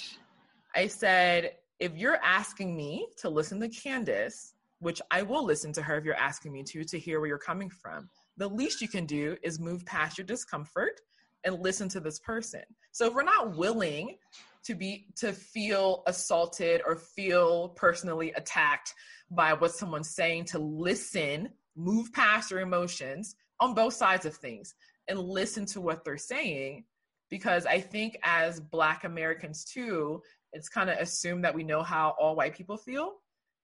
[0.74, 5.82] I said, if you're asking me to listen to Candace, which I will listen to
[5.82, 8.88] her if you're asking me to, to hear where you're coming from, the least you
[8.88, 11.02] can do is move past your discomfort
[11.44, 12.62] and listen to this person.
[12.92, 14.18] So if we're not willing
[14.64, 18.94] to be to feel assaulted or feel personally attacked
[19.32, 24.76] by what someone's saying, to listen, move past your emotions on both sides of things
[25.08, 26.86] and listen to what they're saying.
[27.30, 30.22] Because I think as Black Americans too,
[30.54, 33.14] it's kind of assumed that we know how all white people feel.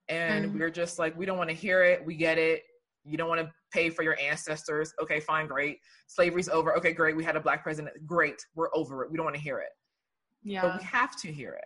[0.07, 0.53] And Mhm.
[0.53, 2.05] we're just like, we don't want to hear it.
[2.05, 2.63] We get it.
[3.07, 4.93] You don't want to pay for your ancestors.
[5.01, 5.79] Okay, fine, great.
[6.07, 6.75] Slavery's over.
[6.77, 7.15] Okay, great.
[7.15, 7.95] We had a black president.
[8.05, 8.35] Great.
[8.55, 9.11] We're over it.
[9.11, 9.69] We don't want to hear it.
[10.43, 10.61] Yeah.
[10.61, 11.65] But we have to hear it.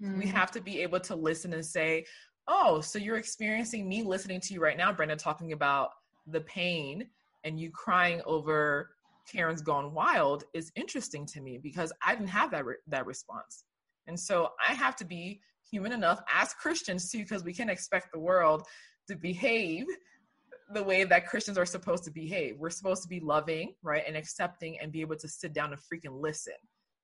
[0.00, 0.32] We Mm.
[0.32, 2.04] have to be able to listen and say,
[2.48, 5.90] oh, so you're experiencing me listening to you right now, Brenda, talking about
[6.26, 7.08] the pain
[7.44, 8.90] and you crying over
[9.30, 13.64] Karen's Gone Wild is interesting to me because I didn't have that, re- that response.
[14.06, 18.08] And so I have to be human enough as Christians too, because we can expect
[18.12, 18.66] the world
[19.08, 19.86] to behave
[20.72, 22.56] the way that Christians are supposed to behave.
[22.58, 25.80] We're supposed to be loving, right, and accepting and be able to sit down and
[25.80, 26.54] freaking listen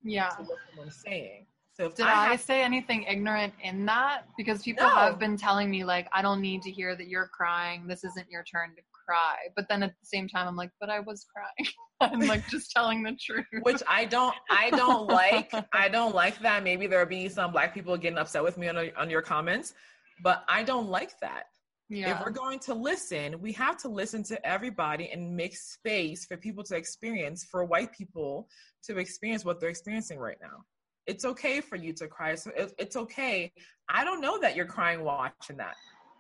[0.03, 0.31] yeah.
[0.31, 1.47] to what someone's saying.
[1.75, 4.23] So if Did I I, say anything ignorant in that?
[4.37, 4.95] Because people No.
[4.95, 7.87] have been telling me like, I don't need to hear that you're crying.
[7.87, 9.37] This isn't your turn to cry.
[9.57, 11.73] But then at the same time, I'm like, but I was crying.
[12.01, 13.45] I'm like just telling the truth.
[13.63, 15.53] which I don't I don't like.
[15.73, 16.65] I don't like that.
[16.65, 19.75] Maybe there'll be some black people getting upset with me on on your comments,
[20.23, 21.45] but I don't like that.
[21.91, 22.15] Yeah.
[22.15, 26.37] If we're going to listen, we have to listen to everybody and make space for
[26.37, 28.49] people to experience, for white people
[28.85, 30.65] to experience what they're experiencing right now.
[31.09, 32.37] It's okay for you to cry.
[32.37, 33.53] So it's okay.
[33.89, 35.75] I don't know that you're crying watching that.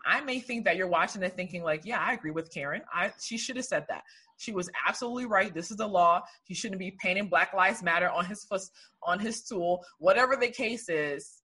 [0.04, 2.82] I may think that you're watching it thinking like, yeah, I agree with Karen.
[2.92, 4.02] I she should have said that.
[4.38, 5.54] She was absolutely right.
[5.54, 6.22] This is the law.
[6.44, 8.62] He shouldn't be painting Black Lives Matter on his foot,
[9.04, 9.84] on his stool.
[9.98, 11.42] Whatever the case is,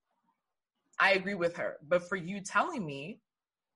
[0.99, 1.77] I agree with her.
[1.87, 3.21] But for you telling me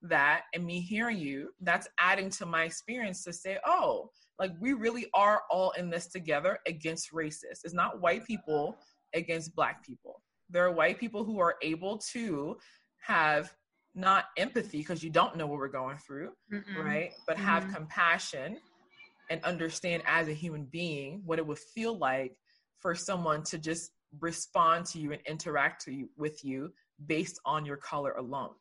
[0.03, 4.09] that and me hearing you, that's adding to my experience to say, oh,
[4.39, 7.63] like we really are all in this together against racists.
[7.63, 8.77] It's not white people
[9.13, 10.21] against black people.
[10.49, 12.57] There are white people who are able to
[13.01, 13.53] have
[13.93, 16.83] not empathy because you don't know what we're going through, Mm-mm.
[16.83, 17.11] right?
[17.27, 17.73] But have Mhm.
[17.75, 18.57] compassion
[19.29, 22.35] and understand as a human being what it would feel like
[22.79, 26.73] for someone to just respond to you and interact to you, with you
[27.05, 28.55] based on your color alone.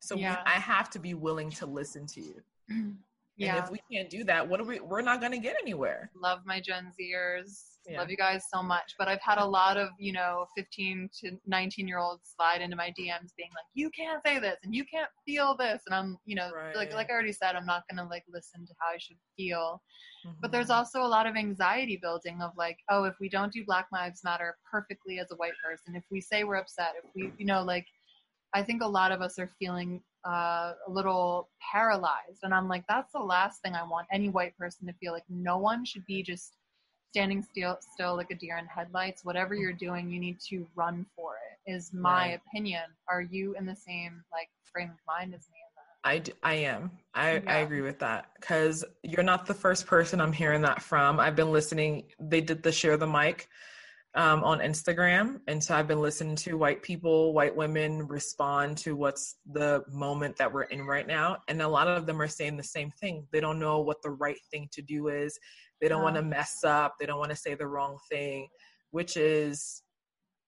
[0.00, 2.42] So we, I have to be willing to listen to you.
[2.68, 2.76] yeah.
[3.40, 4.80] And if we can't do that, what are we?
[4.80, 6.10] We're not going to get anywhere.
[6.20, 7.62] love my Gen Zers.
[7.86, 8.00] Yeah.
[8.00, 8.94] Love you guys so much.
[8.98, 12.76] But I've had a lot of, you know, 15 to 19 year olds slide into
[12.76, 15.80] my DMs being like, you can't say this and you can't feel this.
[15.86, 16.92] And I'm, you know, like, Right.
[16.94, 19.80] like I already said, I'm not going to like listen to how I should feel.
[20.40, 20.52] But Mhm.
[20.52, 23.86] there's also a lot of anxiety building of like, oh, if we don't do Black
[23.92, 27.46] Lives Matter perfectly as a white person, if we say we're upset, if we, you
[27.46, 27.86] know, like,
[28.54, 32.40] I think a lot of us are feeling uh, a little paralyzed.
[32.42, 35.24] And I'm like, that's the last thing I want any white person to feel like.
[35.28, 36.56] No one should be just
[37.10, 39.24] standing still, still like a deer in headlights.
[39.24, 42.40] Whatever you're doing, you need to run for it, is my Right.
[42.46, 42.82] opinion.
[43.08, 45.58] Are you in the same like frame of mind as me?
[46.04, 46.92] I, d- I am.
[47.14, 51.18] I, I agree with that because you're not the first person I'm hearing that from.
[51.20, 52.04] I've been listening.
[52.20, 53.48] They did the share the mic
[54.14, 55.40] um, on Instagram.
[55.46, 60.36] And so I've been listening to white people, white women respond to what's the moment
[60.36, 61.38] that we're in right now.
[61.48, 63.26] And a lot of them are saying the same thing.
[63.32, 65.38] They don't know what the right thing to do is.
[65.80, 66.94] They don't want to mess up.
[66.98, 68.48] They don't want to say the wrong thing,
[68.90, 69.82] which is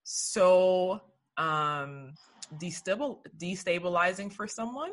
[0.05, 1.01] so
[1.37, 2.15] um,
[2.61, 4.91] destabil- destabilizing for someone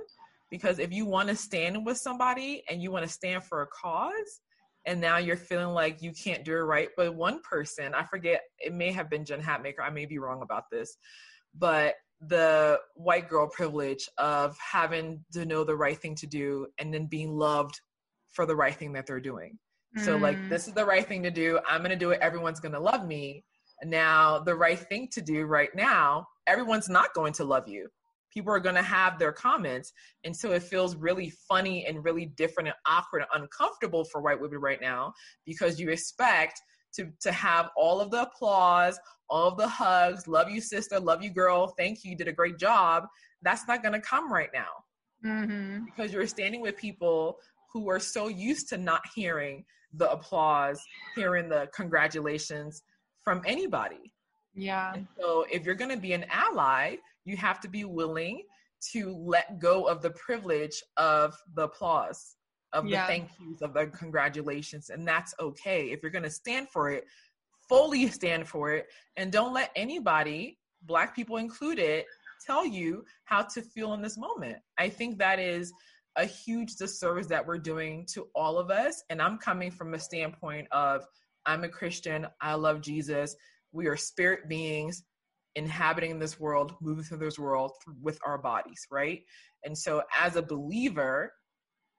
[0.50, 3.68] because if you want to stand with somebody and you want to stand for a
[3.68, 4.42] cause
[4.88, 7.94] and now you're feeling like you can't do it right but one person.
[7.94, 10.98] I forget it may have been jen hatmaker i may be wrong about this
[11.56, 16.92] but the white girl privilege of having to know the right thing to do and
[16.92, 17.80] then being loved
[18.32, 19.58] for the right thing that they're doing.
[19.98, 20.06] Mm.
[20.06, 20.50] so like mm.
[20.50, 21.60] this is the right thing to do.
[21.68, 22.20] I'm going to do it.
[22.20, 23.44] Everyone's going to love me.
[23.84, 27.88] Now the right thing to do right now everyone's not going to love you
[28.38, 29.94] people are going to have their comments.
[30.24, 34.40] And so it feels really funny and really different and awkward and uncomfortable for white
[34.40, 36.62] women right now because you expect
[36.94, 41.00] to to have all of the applause all of the hugs love you sister.
[41.00, 41.74] Love you girl.
[41.78, 42.12] Thank you.
[42.12, 43.06] You did a great job.
[43.42, 44.84] That's not going to come right now.
[45.26, 45.86] Mm-hmm.
[45.86, 47.40] because you're standing with people
[47.74, 50.80] who are so used to not hearing the applause
[51.16, 52.84] hearing the congratulations
[53.24, 54.14] from anybody.
[54.54, 54.94] Yeah.
[54.94, 56.98] And so if you're going to be an ally
[57.28, 58.44] you have to be willing
[58.94, 62.36] to let go of the privilege of the applause
[62.74, 63.02] of yeah.
[63.02, 66.90] the thank yous of the congratulations and that's okay if you're going to stand for
[66.92, 67.06] it
[67.68, 68.88] fully stand for it
[69.18, 72.06] and don't let anybody black people included
[72.46, 75.72] tell you how to feel in this moment i think that is
[76.18, 80.00] a huge disservice that we're doing to all of us and i'm coming from a
[80.00, 81.06] standpoint of
[81.46, 83.36] i'm a christian i love jesus
[83.72, 85.04] we are spirit beings
[85.58, 89.24] inhabiting this world, moving through this world with our bodies, right?
[89.66, 91.34] And so as a believer,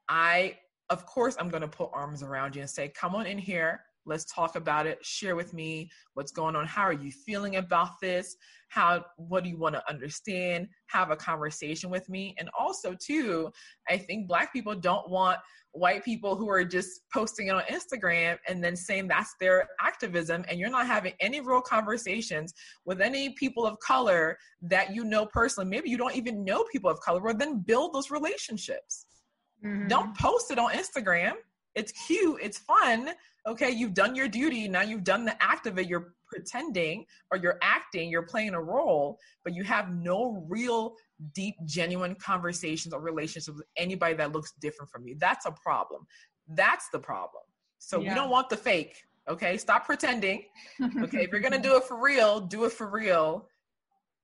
[0.09, 0.57] I,
[0.88, 3.81] of course, I'm going to put arms around you and say, come on in here.
[4.07, 5.05] Let's talk about it.
[5.05, 6.66] Share with me what's going on.
[6.66, 8.37] How are you feeling about this?
[8.71, 10.68] How, what do you want to understand?
[10.87, 12.35] Have a conversation with me.
[12.38, 13.51] And also, too,
[13.88, 15.38] I think Black people don't want
[15.79, 20.45] white people who are just posting it on Instagram and then saying that's their activism,
[20.49, 25.27] and you're not having any real conversations with any people of color that you know
[25.27, 25.69] personally.
[25.69, 29.07] Maybe you don't even know people of color, well, then build those relationships.
[29.64, 29.88] Mm-hmm.
[29.88, 31.33] Don't post it on Instagram.
[31.79, 33.11] It's cute, it's fun.
[33.47, 34.69] Okay, you've done your duty.
[34.69, 35.88] Now you've done the act of it.
[35.88, 40.95] You're pretending or you're acting, you're playing a role, but you have no real
[41.35, 45.17] deep, genuine conversations or relationships with anybody that looks different from you.
[45.19, 46.07] That's a problem.
[46.49, 47.45] That's the problem.
[47.79, 48.11] So yeah.
[48.11, 48.97] we don't want the fake.
[49.29, 50.45] Okay, stop pretending.
[51.03, 53.49] Okay, if you're gonna do it for real, do it for real,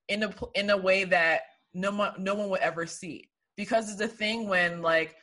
[0.09, 3.29] in a in a way that no one no one will ever see.
[3.57, 5.15] Because it's a thing when like,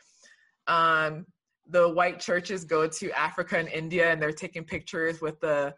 [0.67, 1.26] um,
[1.69, 5.74] the white churches go to Africa and India and they're taking pictures with the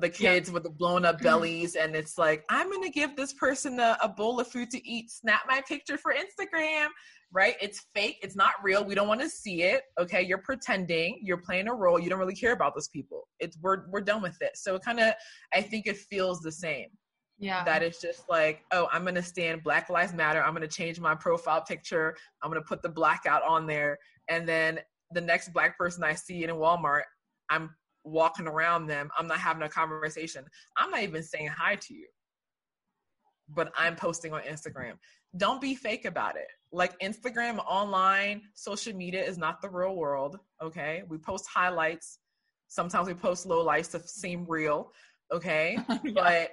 [0.00, 0.54] the kids yeah.
[0.54, 1.24] with the blown up mm-hmm.
[1.24, 4.88] bellies and it's like i'm gonna give this person a, a, bowl of food to
[4.88, 5.10] eat.
[5.10, 6.86] Snap my picture for instagram.
[7.30, 7.56] Right?
[7.60, 8.16] It's fake.
[8.22, 8.82] It's not real.
[8.82, 9.82] We don't want to see it.
[10.00, 10.22] Okay?
[10.22, 11.20] You're pretending.
[11.22, 11.98] You're playing a role.
[11.98, 13.28] You don't really care about those people.
[13.38, 14.52] It's we're, we're done with it.
[14.54, 15.12] So it kind of
[15.52, 16.86] i think it feels the same
[17.38, 20.98] yeah that is just like oh i'm gonna stand black lives matter i'm gonna change
[20.98, 23.98] my profile picture i'm gonna put the blackout on there
[24.28, 24.78] and then
[25.12, 27.02] the next black person i see in walmart
[27.50, 27.70] i'm
[28.08, 29.10] walking around them.
[29.16, 30.44] I'm not having a conversation.
[30.76, 32.06] I'm not even saying hi to you.
[33.48, 34.94] But I'm posting on Instagram.
[35.36, 36.48] Don't be fake about it.
[36.72, 40.38] Like Instagram, online, social media is not the real world.
[40.62, 41.02] Okay.
[41.08, 42.18] We post highlights.
[42.68, 44.92] Sometimes we post low lights to seem real.
[45.32, 45.78] Okay.
[46.04, 46.12] yeah.
[46.14, 46.50] But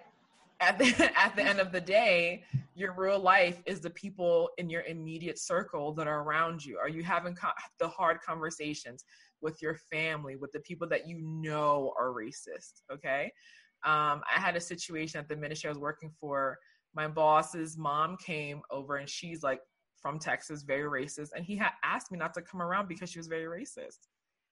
[0.59, 2.43] at the at the end of the day,
[2.75, 6.77] your real life is the people in your immediate circle that are around you.
[6.77, 9.05] Are you having co- the hard conversations?
[9.41, 12.81] with your family, with the people that you know are racist.
[12.91, 13.31] Okay.
[13.85, 16.57] Um, I had a situation at the ministry I was working for.
[16.93, 19.61] My boss's mom came over and she's like
[20.01, 21.29] from Texas, very racist.
[21.35, 23.99] And he had asked me not to come around because she was very racist.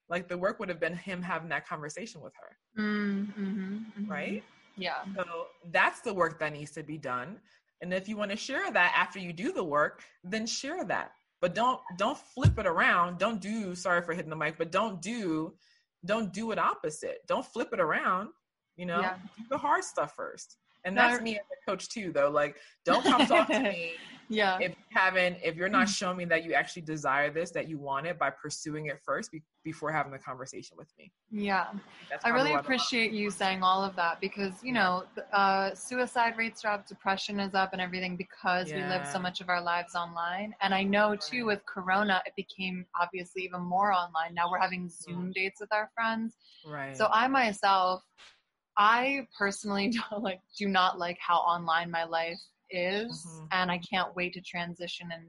[0.09, 2.81] Like the work would have been him having that conversation with her.
[2.83, 4.11] Mm-hmm, mm-hmm.
[4.11, 4.43] Right?
[4.75, 5.03] Yeah.
[5.15, 7.37] So that's the work that needs to be done.
[7.81, 11.11] And if you want to share that after you do the work, then share that
[11.43, 15.01] but don't don't flip it around don't do sorry for hitting the mic but don't
[15.01, 15.53] do
[16.05, 18.29] don't do it opposite don't flip it around
[18.77, 19.15] you know yeah.
[19.37, 20.55] do the hard stuff first
[20.85, 22.55] and that's me as a coach too though like
[22.85, 23.91] don't come talk to me
[24.33, 24.57] yeah.
[24.59, 27.77] If you haven't if you're not showing me that you actually desire this that you
[27.77, 31.11] want it by pursuing it first be- before having the conversation with me.
[31.31, 31.67] Yeah.
[32.23, 36.73] I really appreciate you saying all of that because you know uh, suicide rates are
[36.73, 38.77] up depression is up and everything because yeah.
[38.77, 40.53] we live so much of our lives online.
[40.61, 44.33] And i know too with corona it became obviously even more online.
[44.33, 45.33] Now we're having zoom mm.
[45.33, 46.35] dates with our friends.
[46.65, 46.95] Right.
[46.95, 48.03] So i myself
[48.77, 52.39] I personally don't like do not like how online my life
[52.73, 53.45] is mm-hmm.
[53.51, 55.23] and I can't wait to transition and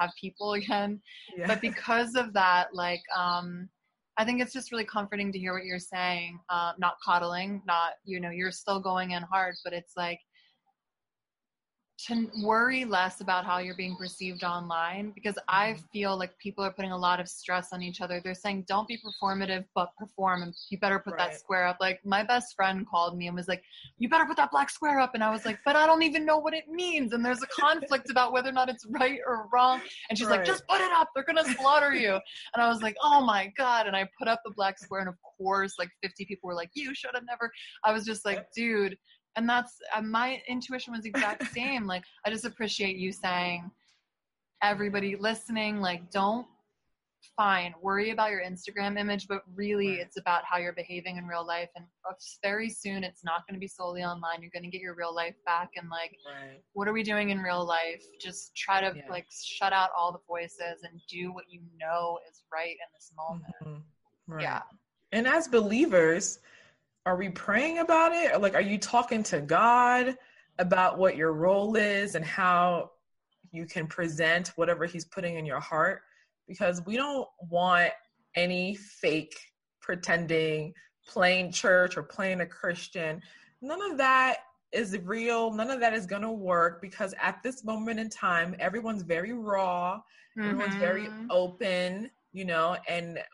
[0.00, 1.00] have people again.
[1.36, 1.46] Yeah.
[1.46, 3.68] But because of that, like um
[4.20, 6.40] I think it's just really comforting to hear what you're saying.
[6.50, 10.18] Uh, not coddling, not you know, you're still going in hard, but it's like
[12.06, 15.90] to worry less about how you're being perceived online because I Mhm.
[15.90, 18.20] feel like people are putting a lot of stress on each other.
[18.20, 21.30] They're saying, don't be performative, but perform, and you better put Right.
[21.30, 21.78] that square up.
[21.80, 23.64] Like, my best friend called me and was like,
[23.98, 25.14] you better put that black square up.
[25.14, 27.12] And I was like, but I don't even know what it means.
[27.12, 29.82] And there's a conflict about whether or not it's right or wrong.
[30.08, 31.10] And she's like, just put it up.
[31.14, 32.12] They're going to slaughter you.
[32.54, 33.88] And I was like, oh my God.
[33.88, 36.70] And I put up the black square, and of course, like 50 people were like,
[36.74, 37.50] you should have never.
[37.82, 38.96] I was just like, dude
[39.38, 43.70] and that's uh, my intuition was the exact same like i just appreciate you saying
[44.62, 46.46] everybody listening like don't
[47.36, 50.00] fine worry about your instagram image but really Right.
[50.00, 51.84] it's about how you're behaving in real life and
[52.42, 55.14] very soon it's not going to be solely online you're going to get your real
[55.14, 56.60] life back and like Right.
[56.72, 59.02] what are we doing in real life just try to Yeah.
[59.08, 63.12] like shut out all the voices and do what you know is right in this
[63.16, 63.82] moment Mhm.
[64.26, 64.42] Right.
[64.42, 64.62] yeah
[65.12, 66.38] And as believers,
[67.08, 68.34] are we praying about it?
[68.34, 70.14] Or like, are you talking to God
[70.58, 72.90] about what your role is and how
[73.50, 76.02] you can present whatever He's putting in your heart?
[76.46, 77.92] Because we don't want
[78.34, 79.40] any fake
[79.80, 80.74] pretending,
[81.06, 83.22] playing church or playing a Christian.
[83.62, 84.40] None of that
[84.72, 85.50] is real.
[85.50, 89.32] None of that is going to work because at this moment in time, everyone's very
[89.32, 89.98] raw,
[90.38, 91.26] everyone's very Mhm.
[91.30, 93.24] open, you know, and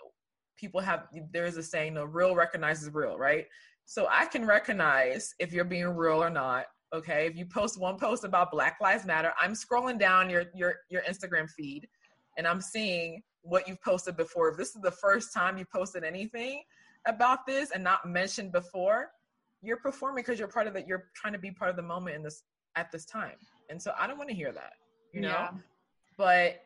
[0.65, 3.47] people have there's a saying the real recognizes real right?
[3.87, 7.27] So i can recognize if you're being real or not okay?
[7.27, 11.03] If you post one post about black lives matter i'm scrolling down your your your
[11.03, 11.87] instagram feed
[12.39, 14.49] and i'm seeing what you've posted before.
[14.49, 16.63] If this is the first time you posted anything
[17.07, 19.11] about this and not mentioned before
[19.61, 22.17] you're performing because you're part of it you're trying to be part of the moment
[22.17, 22.43] in this
[22.77, 23.39] at this time.
[23.71, 24.75] And so i don't want to hear that
[25.15, 25.29] you know?
[25.29, 25.51] Yeah.
[26.19, 26.61] but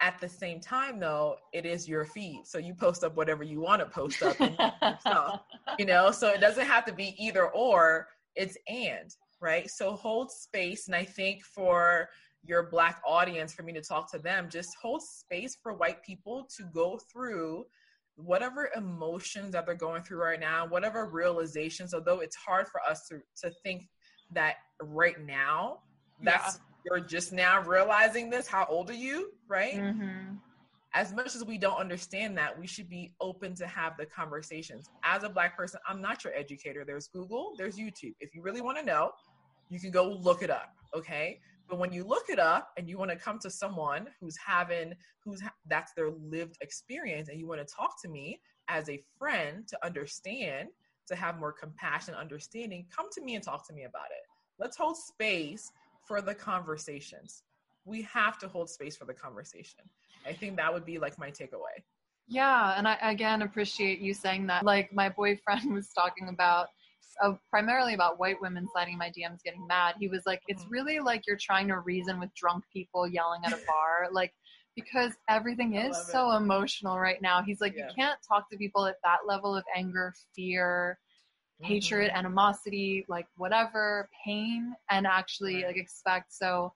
[0.00, 2.42] at the same time though it is your feed.
[2.44, 5.40] So you post up whatever you want to post up yourself,
[5.78, 6.10] you know?
[6.10, 9.68] So it doesn't have to be either or it's and right?
[9.68, 12.08] So hold space and i think for
[12.46, 16.48] your black audience for me to talk to them just hold space for white people
[16.56, 17.64] to go through
[18.16, 23.08] whatever emotions that they're going through right now whatever realizations although it's hard for us
[23.08, 23.88] to to think
[24.30, 25.78] that right now
[26.22, 29.80] that's you're just now realizing this how old are you right?
[29.80, 30.40] Mhm.
[30.96, 34.88] as much as we don't understand that we should be open to have the conversations.
[35.02, 36.84] As a black person i'm not your educator.
[36.84, 38.14] There's google there's youtube.
[38.20, 39.12] If you really want to know
[39.68, 41.40] you can go look it up okay?
[41.68, 44.94] But when you look it up and you want to come to someone who's having
[45.24, 49.02] who's ha- that's their lived experience and you want to talk to me as a
[49.18, 50.68] friend to understand
[51.08, 54.24] to have more compassion understanding come to me and talk to me about it.
[54.58, 55.70] Let's hold space
[56.06, 57.42] for the conversations
[57.84, 59.80] we have to hold space for the conversation
[60.26, 61.82] I think that would be like my takeaway.
[62.26, 64.64] Yeah, and I again appreciate you saying that.
[64.64, 66.68] Like my boyfriend was talking about
[67.22, 69.96] uh, primarily about white women sliding my DMs getting mad.
[70.00, 70.70] He was like, "It's Mhm.
[70.70, 74.32] really like you're trying to reason with drunk people yelling at a bar, like
[74.74, 77.88] because everything is so emotional right now." He's like, Yeah.
[77.88, 80.98] "You can't talk to people at that level of anger, fear,
[81.60, 82.14] hatred, Mhm.
[82.14, 85.68] animosity, like whatever, pain, and actually Right.
[85.68, 86.74] like expect." So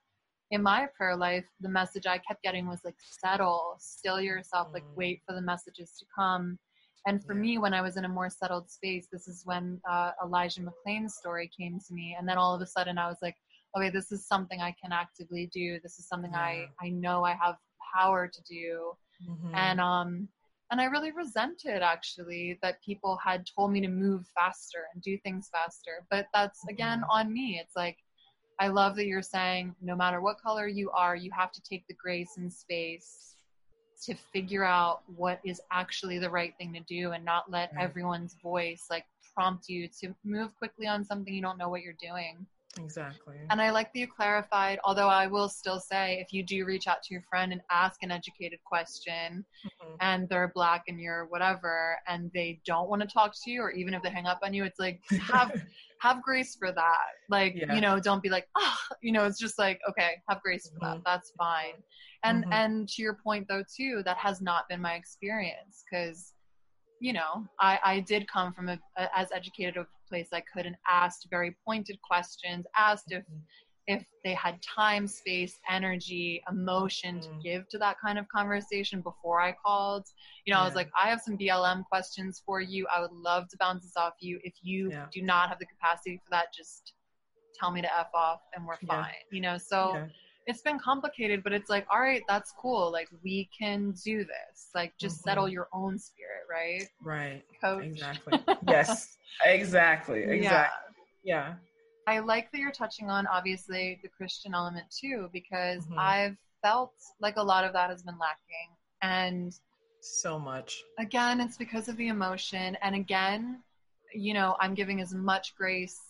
[0.51, 4.83] in my prayer life, the message I kept getting was like, settle, still yourself, like,
[4.83, 4.95] Mm.
[4.95, 6.57] wait for the messages to come.
[7.05, 7.41] And for Yeah.
[7.41, 11.15] me, when I was in a more settled space, this is when uh, Elijah McClain's
[11.15, 12.15] story came to me.
[12.17, 13.37] And then all of a sudden, I was like,
[13.77, 15.79] okay, this is something I can actively do.
[15.81, 16.39] This is something Yeah.
[16.41, 17.57] I, I know I have
[17.95, 18.97] power to do.
[19.21, 19.55] Mhm.
[19.55, 20.29] And, um,
[20.71, 25.17] and I really resented actually that people had told me to move faster and do
[25.19, 26.05] things faster.
[26.09, 27.09] But that's again Mhm.
[27.09, 27.59] on me.
[27.59, 27.97] It's like,
[28.59, 31.87] I love that you're saying no matter what color you are, you have to take
[31.87, 33.35] the grace and space
[34.03, 38.35] to figure out what is actually the right thing to do and not let everyone's
[38.35, 42.45] voice like prompt you to move quickly on something you don't know what you're doing.
[42.77, 43.37] Exactly.
[43.49, 46.87] And I like that you clarified, although I will still say if you do reach
[46.87, 49.97] out to your friend and ask an educated question Mhm.
[50.01, 53.71] and they're black and you're whatever and they don't want to talk to you or
[53.71, 55.51] even if they hang up on you, it's like have
[56.01, 57.07] have grace for that.
[57.29, 57.73] Like, Yeah.
[57.73, 60.79] you know, don't be like, ah, you know, it's just like, okay, have grace for
[60.81, 60.97] that.
[60.97, 61.03] Mhm.
[61.05, 61.81] That's fine.
[62.23, 62.53] And Mhm.
[62.53, 66.33] and to your point though too, that has not been my experience because
[67.01, 70.65] you know, I, I did come from a, a, as educated a place I could
[70.65, 73.41] and asked very pointed questions, asked if Mhm.
[73.87, 77.41] if they had time, space, energy, emotion to Mhm.
[77.41, 80.05] give to that kind of conversation before I called.
[80.45, 82.85] You know, I was like, I have some BLM questions for you.
[82.95, 84.39] I would love to bounce this off you.
[84.43, 85.07] If you Yeah.
[85.11, 86.93] do not have the capacity for that, just
[87.55, 88.87] tell me to F off and we're Yeah.
[89.05, 89.15] fine.
[89.31, 90.07] You know, so Yeah.
[90.49, 92.91] It's been complicated, but it's like, all right, that's cool.
[92.91, 94.69] Like we can do this.
[94.73, 95.23] Like just Mhm.
[95.23, 96.87] settle your own spirit, right?
[97.01, 97.43] Right.
[97.61, 97.85] Coach.
[97.85, 98.33] Exactly.
[98.67, 99.17] yes.
[99.45, 100.23] Exactly.
[100.23, 100.41] Exactly.
[100.41, 100.67] Yeah.
[101.23, 101.55] yeah.
[102.07, 105.97] I like that you're touching on obviously the Christian element too, because Mhm.
[105.99, 108.69] I've felt like a lot of that has been lacking.
[109.03, 109.53] And
[110.01, 110.81] So much.
[110.97, 112.75] again, it's because of the emotion.
[112.81, 113.63] And again,
[114.13, 116.08] you know, I'm giving as much grace,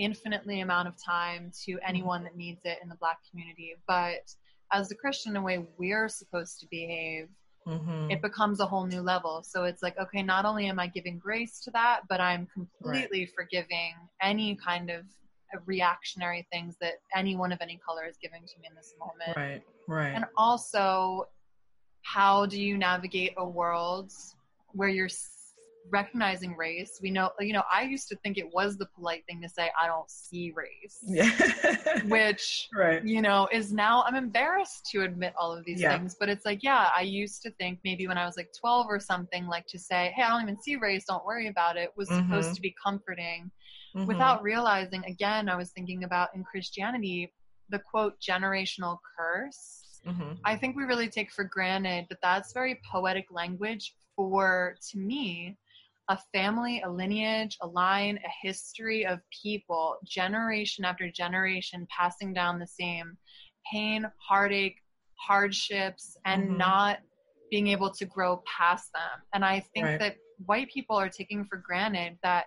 [0.00, 3.76] infinitely amount of time to anyone that needs it in the Black community.
[3.86, 4.24] But
[4.72, 7.28] as the Christian, the way we're supposed to behave,
[7.66, 9.44] hmm it becomes a whole new level.
[9.44, 13.30] So it's like, okay, not only am I giving grace to that, but I'm completely
[13.36, 15.04] forgiving any kind of
[15.66, 19.36] reactionary things that anyone of any color is giving to me in this moment.
[19.36, 19.62] Right.
[19.86, 20.12] Right.
[20.14, 21.26] And also,
[22.02, 24.10] how do you navigate a world
[24.72, 25.08] where you're
[25.88, 26.98] recognizing race?
[27.02, 29.70] We know, you know, I used to think it was the polite thing to say,
[29.80, 31.30] I don't see race, yeah.
[32.06, 33.04] which right.
[33.04, 35.96] you know, is now I'm embarrassed to admit all of these Yeah.
[35.96, 36.16] things.
[36.18, 39.00] But it's like, yeah, I used to think maybe when I was like 12 or
[39.00, 42.08] something, like to say, hey, I don't even see race, don't worry about it, was
[42.08, 42.54] supposed Mhm.
[42.56, 43.50] to be comforting.
[43.94, 44.06] Mhm.
[44.06, 47.32] Without realizing, again, I was thinking about in Christianity,
[47.70, 50.00] the quote, generational curse.
[50.06, 50.38] Mhm.
[50.44, 55.56] I think we really take for granted that that's very poetic language for, to me,
[56.10, 62.58] a family, a lineage, a line, a history of people, generation after generation, passing down
[62.58, 63.16] the same
[63.70, 64.76] pain, heartache,
[65.14, 66.58] hardships, and Mhm.
[66.58, 66.98] not
[67.48, 69.22] being able to grow past them.
[69.32, 70.00] And I think Right.
[70.00, 72.46] that white people are taking for granted that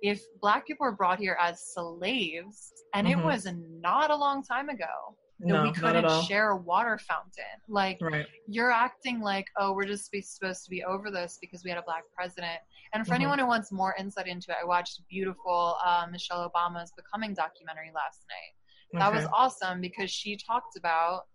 [0.00, 3.24] if black people were brought here as slaves, and it Mhm.
[3.24, 3.46] was
[3.80, 7.44] not a long time ago, No, we couldn't share a water fountain.
[7.68, 8.26] Like Right.
[8.46, 11.78] you're acting like, oh, we're just be, supposed to be over this because we had
[11.78, 12.58] a black president.
[12.94, 13.16] And for Mhm.
[13.16, 17.90] anyone who wants more insight into it, I watched beautiful uh, Michelle Obama's Becoming documentary
[17.94, 19.00] last night.
[19.00, 21.26] That was awesome because she talked about,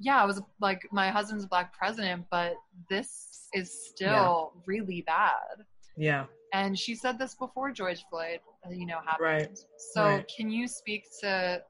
[0.00, 2.54] yeah, I was like, my husband's a black president, but
[2.90, 5.64] this is still really bad.
[5.96, 6.26] Yeah.
[6.54, 9.20] And she said this before George Floyd, uh, you know, happened.
[9.20, 9.58] Right.
[9.76, 10.32] So Right.
[10.34, 11.62] can you speak to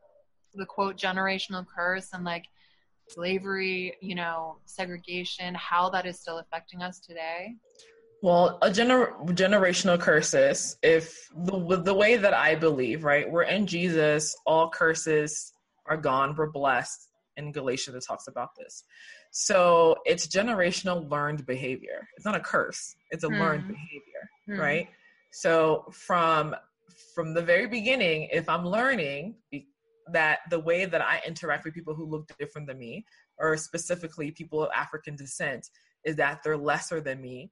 [0.55, 2.44] the quote generational curse and like
[3.09, 7.55] slavery, you know, segregation, how that is still affecting us today?
[8.20, 10.76] Well, a gener- generational curses.
[10.82, 15.53] If the the way that I believe, right, we're in Jesus, all curses
[15.86, 16.34] are gone.
[16.36, 17.05] We're blessed.
[17.36, 18.82] In Galatians, it talks about this.
[19.30, 22.09] So it's generational learned behavior.
[22.16, 22.96] It's not a curse.
[23.12, 23.68] It's a learned Hmm.
[23.68, 24.61] behavior, Hmm.
[24.61, 24.88] right?
[25.30, 26.57] So from
[27.14, 29.36] from the very beginning, if I'm learning
[30.12, 33.04] that the way that I interact with people who look different than me,
[33.38, 35.68] or specifically people of African descent,
[36.04, 37.50] is that they're lesser than me.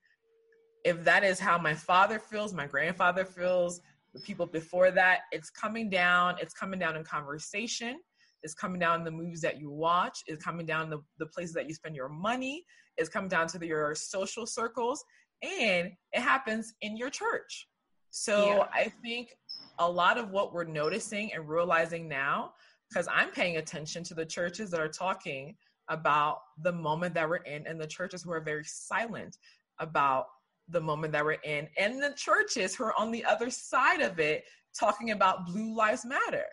[0.84, 3.80] If that is how my father feels, my grandfather feels,
[4.14, 6.36] the people before that, it's coming down.
[6.40, 8.00] It's coming down in conversation.
[8.42, 10.20] It's coming down in the movies that you watch.
[10.26, 12.64] It's coming down the, the places that you spend your money.
[12.96, 15.04] It's coming down to the, your social circles.
[15.42, 17.68] And it happens in your church.
[18.10, 18.66] So Yeah.
[18.72, 19.34] I think
[19.78, 22.52] a lot of what we're noticing and realizing now,
[22.88, 25.56] because I'm paying attention to the churches that are talking
[25.88, 29.38] about the moment that we're in, and the churches who are very silent
[29.78, 30.26] about
[30.68, 34.18] the moment that we're in, and the churches who are on the other side of
[34.18, 34.44] it
[34.78, 36.44] talking about Blue Lives Matter.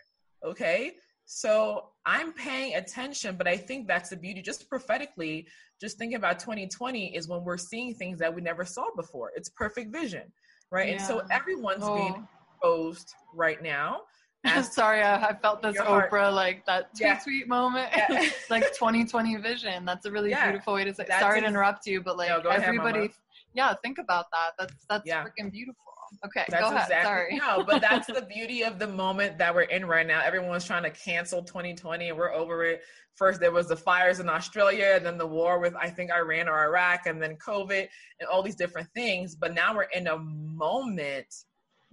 [0.46, 0.94] Okay.
[1.26, 4.42] So I'm paying attention, but I think that's the beauty.
[4.42, 5.48] Just prophetically,
[5.80, 9.32] just thinking about 2020 is when we're seeing things that we never saw before.
[9.36, 10.34] It's perfect vision,
[10.70, 10.90] right?
[10.90, 11.28] And so Yeah.
[11.32, 11.96] everyone's Oh.
[11.96, 12.28] being
[12.64, 14.02] exposed right now.
[14.62, 16.12] Sorry, I, I felt this Your heart.
[16.12, 17.20] Oprah like that tweet Yeah.
[17.20, 18.30] tweet moment, Yeah.
[18.50, 19.86] like 2020 vision.
[19.86, 20.50] That's a really Yeah.
[20.52, 21.06] beautiful way to say.
[21.08, 23.10] That's Sorry to interrupt you, but like No, go ahead, everybody,
[23.54, 24.52] yeah, think about that.
[24.60, 25.24] That's that's Yeah.
[25.24, 25.80] freaking beautiful.
[26.26, 26.84] Okay, That's go ahead.
[26.92, 27.58] exactly Sorry.
[27.58, 30.22] no, but that's the beauty of the moment that we're in right now.
[30.22, 32.84] Everyone's trying to cancel 2020, and we're over it.
[33.16, 36.64] First, there was the fires in Australia, then the war with I think Iran or
[36.66, 37.88] Iraq, and then COVID,
[38.20, 39.36] and all these different things.
[39.36, 41.34] But now we're in a moment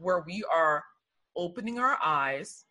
[0.00, 0.82] where we are
[1.36, 2.64] opening our eyes.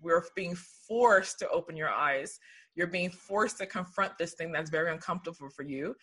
[0.00, 0.56] We're being
[0.88, 2.38] forced to open your eyes.
[2.74, 5.94] You're being forced to confront this thing that's very uncomfortable for you.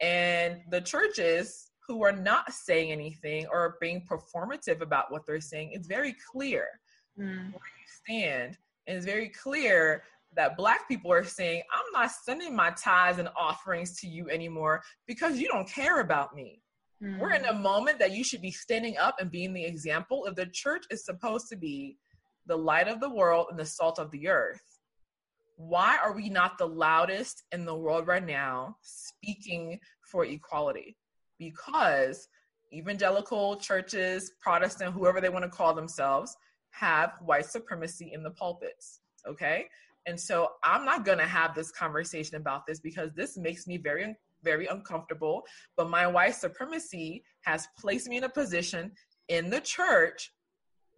[0.00, 5.70] And the churches who are not saying anything or being performative about what they're saying,
[5.72, 6.66] it's very clear
[7.16, 7.52] Mm.
[7.52, 8.58] where you stand.
[8.88, 13.28] And it's very clear that Black people are saying, I'm not sending my tithes and
[13.36, 16.63] offerings to you anymore because you don't care about me.
[17.04, 17.18] Mm.
[17.18, 20.24] We're in a moment that you should be standing up and being the example.
[20.26, 21.98] If the church is supposed to be
[22.46, 24.62] the light of the world and the salt of the earth,
[25.56, 29.78] why are we not the loudest in the world right now speaking
[30.10, 30.96] for equality?
[31.38, 32.28] Because
[32.72, 36.36] evangelical churches, Protestant, whoever they want to call themselves,
[36.70, 39.00] have white supremacy in the pulpits.
[39.26, 39.66] Okay.
[40.06, 43.78] And so I'm not going to have this conversation about this because this makes me
[43.78, 44.14] very,
[44.44, 45.42] very uncomfortable.
[45.76, 48.92] But my white supremacy has placed me in a position
[49.28, 50.32] in the church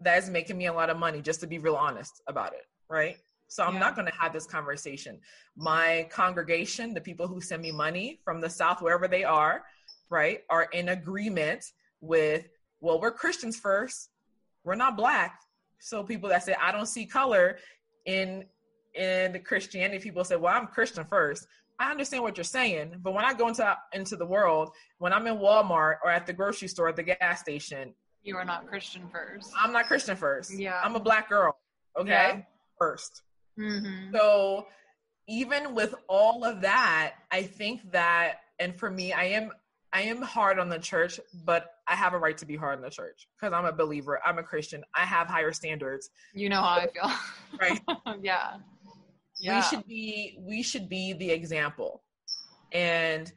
[0.01, 2.67] that is making me a lot of money, just to be real honest about it,
[2.91, 3.17] right?
[3.49, 3.81] So I'm Yeah.
[3.81, 5.21] not going to have this conversation.
[5.57, 9.65] My congregation, the people who send me money from the South, wherever they are,
[10.11, 11.65] right, are in agreement
[12.01, 12.49] with,
[12.81, 14.11] well, we're Christians first.
[14.65, 15.41] We're not black.
[15.79, 17.59] So people that say, I don't see color
[18.05, 18.47] in
[18.95, 21.47] in the Christianity, people say, well, I'm Christian first.
[21.79, 25.27] I understand what you're saying, but when I go into into the world, when I'm
[25.27, 29.09] in Walmart or at the grocery store, at the gas station, You are not Christian
[29.13, 29.53] first.
[29.59, 30.59] I'm not Christian first.
[30.59, 30.81] Yeah.
[30.83, 31.57] I'm a black girl.
[31.99, 32.11] Okay.
[32.11, 32.41] Yeah.
[32.79, 33.23] First.
[33.59, 34.15] Mm-hmm.
[34.15, 34.67] So
[35.29, 39.51] even with all of that, I think that and for me, I am
[39.93, 42.83] I am hard on the church, but I have a right to be hard on
[42.83, 44.21] the church because I'm a believer.
[44.25, 44.85] I'm a Christian.
[44.95, 46.11] I have higher standards.
[46.35, 47.11] You know how I feel.
[47.61, 47.81] Right.
[48.23, 48.57] yeah.
[49.39, 49.57] Yeah.
[49.57, 52.03] We should be we should be the example.
[52.73, 53.33] And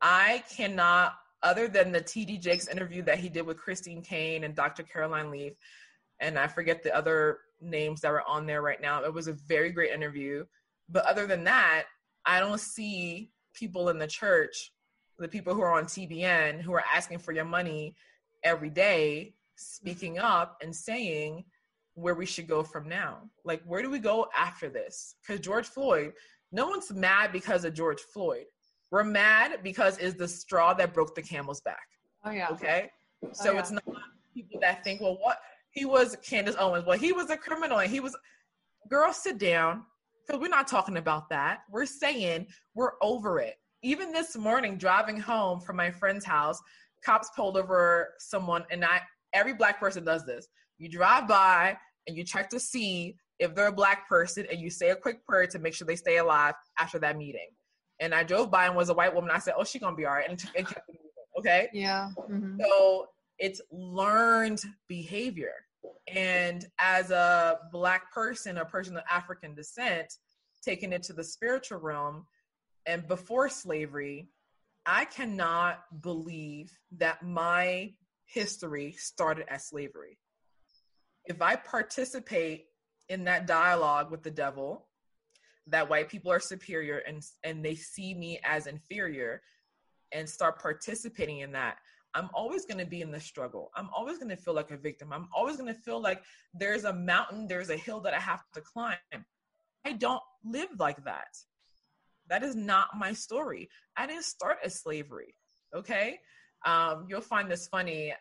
[0.00, 4.54] I cannot other than the TD Jakes interview that he did with Christine Caine and
[4.54, 4.82] Dr.
[4.82, 5.52] Caroline Leaf,
[6.20, 9.04] and I forget the other names that were on there right now.
[9.04, 10.44] It was a very great interview.
[10.88, 11.84] But other than that,
[12.26, 14.72] I don't see people in the church,
[15.18, 17.94] the people who are on TBN, who are asking for your money
[18.42, 21.44] every day, speaking up and saying
[21.94, 23.18] where we should go from now.
[23.44, 25.14] Like, where do we go after this?
[25.20, 26.12] Because George Floyd,
[26.52, 28.44] no one's mad because of George Floyd.
[28.90, 31.86] We're mad because it's the straw that broke the camel's back.
[32.24, 32.48] oh yeah.
[32.50, 32.90] Okay.
[33.24, 33.58] Oh, so yeah.
[33.60, 33.84] it's not
[34.34, 35.38] people that think, well, what
[35.70, 36.84] he was Candace Owens.
[36.86, 38.16] Well, he was a criminal and he was
[38.88, 39.84] girl, sit down.
[40.26, 41.60] Because we're not talking about that.
[41.70, 43.56] We're saying we're over it.
[43.82, 46.58] Even this morning, driving home from my friend's house,
[47.04, 49.02] cops pulled over someone, and I
[49.34, 50.48] every black person does this.
[50.78, 54.70] You drive by and you check to see if they're a black person and you
[54.70, 57.48] say a quick prayer to make sure they stay alive after that meeting.
[58.00, 59.30] And I drove by and was a white woman.
[59.30, 61.00] I said, "Oh, she gonna be all right," and, and kept moving.
[61.38, 61.68] Okay.
[61.72, 62.10] Yeah.
[62.18, 62.60] Mm-hmm.
[62.60, 63.08] So
[63.38, 65.54] it's learned behavior.
[66.08, 70.12] And as a black person, a person of African descent,
[70.64, 72.26] taking it to the spiritual realm,
[72.86, 74.28] and before slavery,
[74.86, 77.94] I cannot believe that my
[78.26, 80.18] history started as slavery.
[81.26, 82.66] If I participate
[83.08, 84.86] in that dialogue with the devil,
[85.66, 89.40] that white people are superior and and they see me as inferior
[90.12, 91.78] and start participating in that
[92.14, 93.70] i'm always going to be in the struggle.
[93.74, 95.10] I'm always going to feel like a victim.
[95.10, 96.22] I'm always going to feel like
[96.52, 98.98] there's a mountain there's a hill that i have to climb.
[99.86, 101.34] I don't live like that.
[102.28, 103.70] That is not my story.
[103.96, 105.34] I didn't start as slavery
[105.74, 106.20] okay?
[106.64, 108.14] Um, you'll find this funny.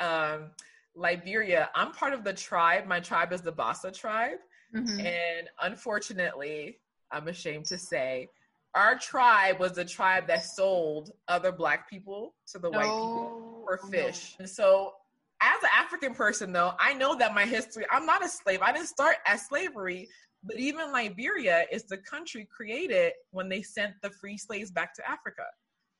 [0.00, 0.50] Um,
[0.98, 4.38] liberia i'm part of the tribe my tribe is the bassa tribe
[4.74, 5.00] Mm-hmm.
[5.00, 6.78] and unfortunately,
[7.10, 8.28] I'm ashamed to say,
[8.74, 13.80] our tribe was the tribe that sold other black people to the white people for
[13.84, 13.90] No.
[13.90, 14.36] fish.
[14.38, 14.92] And so,
[15.40, 18.60] as an African person, though, I know that my history, I'm not a slave.
[18.60, 20.06] I didn't start as slavery,
[20.44, 25.08] but even Liberia is the country created when they sent the free slaves back to
[25.08, 25.44] Africa.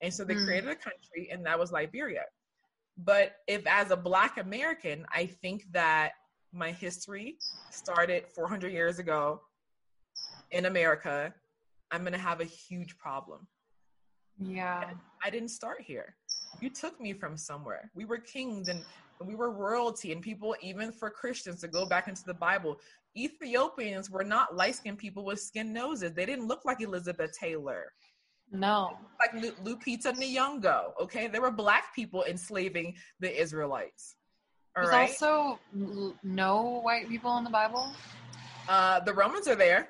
[0.02, 0.44] And so they Mm.
[0.44, 2.24] created a country, and that was Liberia.
[2.98, 6.12] But if, as a Black American, I think that
[6.52, 7.36] my history
[7.70, 9.40] started 400 years ago
[10.50, 11.32] in America,
[11.90, 13.46] I'm going to have a huge problem.
[14.38, 14.90] Yeah.
[15.22, 16.16] I didn't start here.
[16.60, 17.90] You took me from somewhere.
[17.94, 18.84] We were kings and
[19.24, 22.78] we were royalty, and people, even for Christians, to go back into the Bible,
[23.16, 26.12] Ethiopians were not light skinned people with skin noses.
[26.12, 27.92] They didn't look like Elizabeth Taylor,
[28.52, 28.96] No.
[29.20, 30.92] like Lu- Lupita Nyong'o.
[31.00, 34.16] Okay, there were black people enslaving the Israelites.
[34.76, 35.58] All There's right, also
[36.22, 37.92] no white people in the Bible.
[38.68, 39.88] uh, the Romans are there.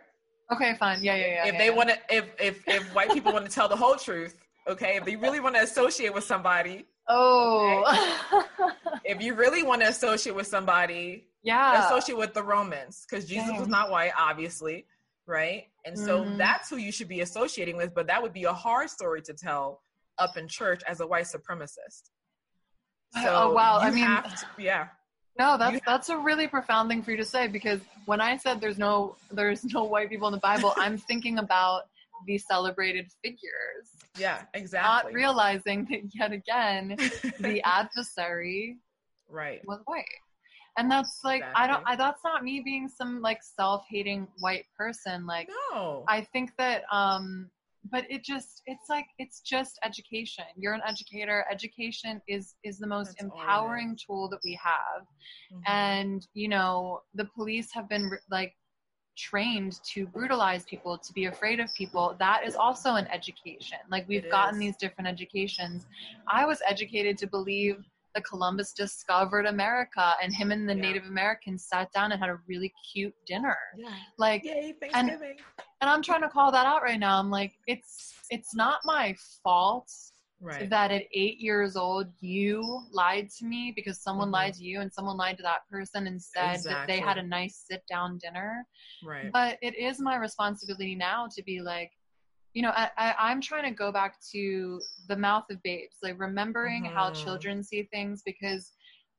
[0.50, 1.02] Okay, fine.
[1.02, 1.46] Yeah, yeah, yeah.
[1.46, 1.76] if yeah, they yeah.
[1.76, 4.34] want to if if if white people want to tell the whole truth
[4.66, 7.82] okay if they really want to associate with somebody Oh.
[9.04, 11.86] if you really want to associate with somebody yeah.
[11.86, 14.86] associate with the romans because jesus was not white obviously
[15.26, 16.36] right and so Mhm.
[16.38, 19.32] that's who you should be associating with but that would be a hard story to
[19.32, 19.82] tell
[20.18, 22.10] up in church as a white supremacist
[23.16, 23.78] Oh, wow.
[23.80, 24.88] I mean- to- yeah
[25.38, 28.60] No, that's that's a really profound thing for you to say because when I said
[28.60, 31.82] there's no there's no white people in the Bible, I'm thinking about
[32.26, 33.86] the celebrated figures,
[34.18, 35.12] yeah exactly.
[35.12, 36.96] not realizing that yet again
[37.48, 38.78] the adversary
[39.28, 40.04] right was white.
[40.76, 45.26] And that's like I don't I that's not me being some like self-hating white person
[45.26, 47.50] like no I think that um
[47.90, 50.44] but it just it's like it's just education.
[50.56, 51.44] You're an educator.
[51.50, 55.06] Education is is the most That's empowering tool that we have
[55.52, 55.62] Mhm.
[55.66, 58.54] and you know the police have been like
[59.16, 64.06] trained to brutalize people to be afraid of people that is also an education like
[64.08, 64.60] we've It gotten is.
[64.60, 65.86] these different educations
[66.28, 67.84] i was educated to believe
[68.14, 70.82] that Columbus discovered America and him and the Yeah.
[70.82, 73.56] Native Americans sat down and had a really cute dinner.
[73.76, 73.94] Yeah.
[74.18, 75.36] Like Yay, Thanksgiving.
[75.80, 77.18] and I'm trying to call that out right now.
[77.18, 79.90] I'm like, it's it's not my fault
[80.40, 80.68] right.
[80.68, 84.32] that at eight years old you lied to me because someone Mhm.
[84.32, 87.22] lied to you and someone lied to that person and said that they had a
[87.22, 88.66] nice sit down dinner.
[89.02, 89.32] right.
[89.32, 91.92] But it is my responsibility now to be like,
[92.58, 96.18] you know, I, I, I'm trying to go back to the mouth of babes, like
[96.18, 97.24] remembering how Mhm.
[97.24, 98.72] children see things because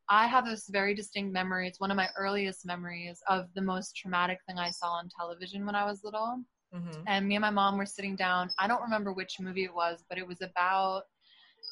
[0.10, 1.68] I have this very distinct memory.
[1.70, 5.66] It's one of my earliest memories of the most traumatic thing I saw on television
[5.66, 8.52] when I was little hmm and me and my mom were sitting down.
[8.60, 11.04] I don't remember which movie it was, but it was about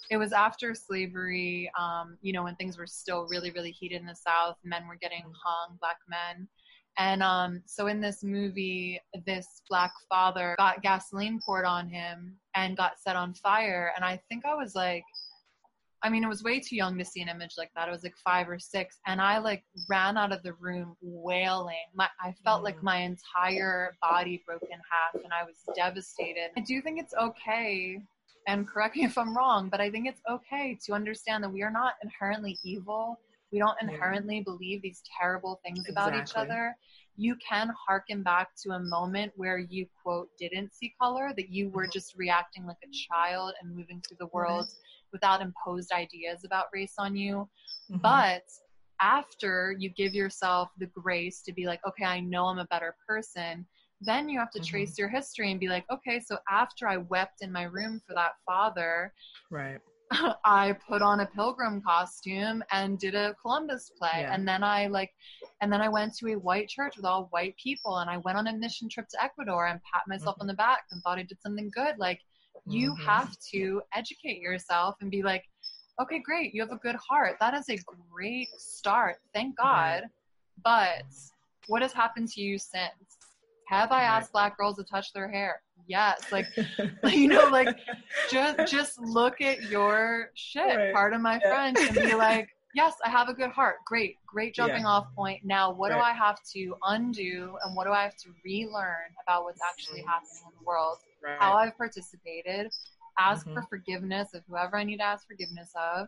[0.09, 4.07] it was after slavery, um, you know, when things were still really, really heated in
[4.07, 4.57] the South.
[4.63, 6.47] Men were getting hung, black men.
[6.97, 12.75] And um, so in this movie, this black father got gasoline poured on him and
[12.75, 13.91] got set on fire.
[13.95, 15.03] And I think I was like,
[16.03, 17.87] I mean, it was way too young to see an image like that.
[17.87, 21.75] I was like five or six, and I like ran out of the room wailing.
[21.95, 22.83] My, I felt like Mm.
[22.83, 26.51] my entire body broke in half, and I was devastated.
[26.55, 27.99] I do think it's okay,
[28.47, 31.63] and correct me if I'm wrong, but I think it's okay to understand that we
[31.63, 33.19] are not inherently evil.
[33.51, 33.89] We don't Yeah.
[33.89, 36.75] inherently believe these terrible things about each other.
[37.15, 41.69] You can harken back to a moment where you quote didn't see color, that you
[41.69, 41.91] were Mhm.
[41.93, 44.69] just reacting like a child and moving through the world
[45.11, 47.49] without imposed ideas about race on you.
[47.89, 48.01] Mhm.
[48.01, 48.43] But
[48.99, 52.95] after you give yourself the grace to be like, okay, I know I'm a better
[53.07, 53.65] person,
[54.01, 54.67] then you have to Mhm.
[54.67, 58.13] trace your history and be like, okay, so after I wept in my room for
[58.13, 59.13] that father,
[59.49, 59.81] right.
[60.45, 64.09] I put on a pilgrim costume and did a Columbus play.
[64.21, 64.33] Yeah.
[64.33, 65.11] And then I like
[65.61, 68.37] and then I went to a white church with all white people and I went
[68.37, 70.41] on a mission trip to Ecuador and pat myself Mhm.
[70.41, 71.97] on the back and thought I did something good.
[71.97, 72.21] Like
[72.65, 72.99] you Mhm.
[73.05, 75.43] have to educate yourself and be like,
[75.99, 77.37] okay, great, you have a good heart.
[77.39, 77.77] That is a
[78.09, 79.17] great start.
[79.33, 80.01] Thank Right.
[80.01, 80.09] God.
[80.63, 81.05] But
[81.67, 83.17] what has happened to you since?
[83.67, 84.03] Have I Right.
[84.17, 85.61] asked black girls to touch their hair?
[85.85, 86.21] Yes.
[86.31, 86.47] Like
[87.15, 87.75] you know, like
[88.29, 91.13] just just look at your shit, Right.
[91.13, 91.49] of my Yeah.
[91.73, 93.77] French, and be like, yes, I have a good heart.
[93.85, 94.87] Great, great jumping Yeah.
[94.89, 95.41] off point.
[95.45, 99.43] Now, what do I have to undo, and what do I have to relearn about
[99.43, 100.07] what's actually Mhm.
[100.07, 100.97] happening in the world?
[101.23, 101.37] right.
[101.39, 102.71] How I've participated,
[103.17, 103.53] ask Mhm.
[103.55, 106.07] for forgiveness of whoever I need to ask forgiveness of,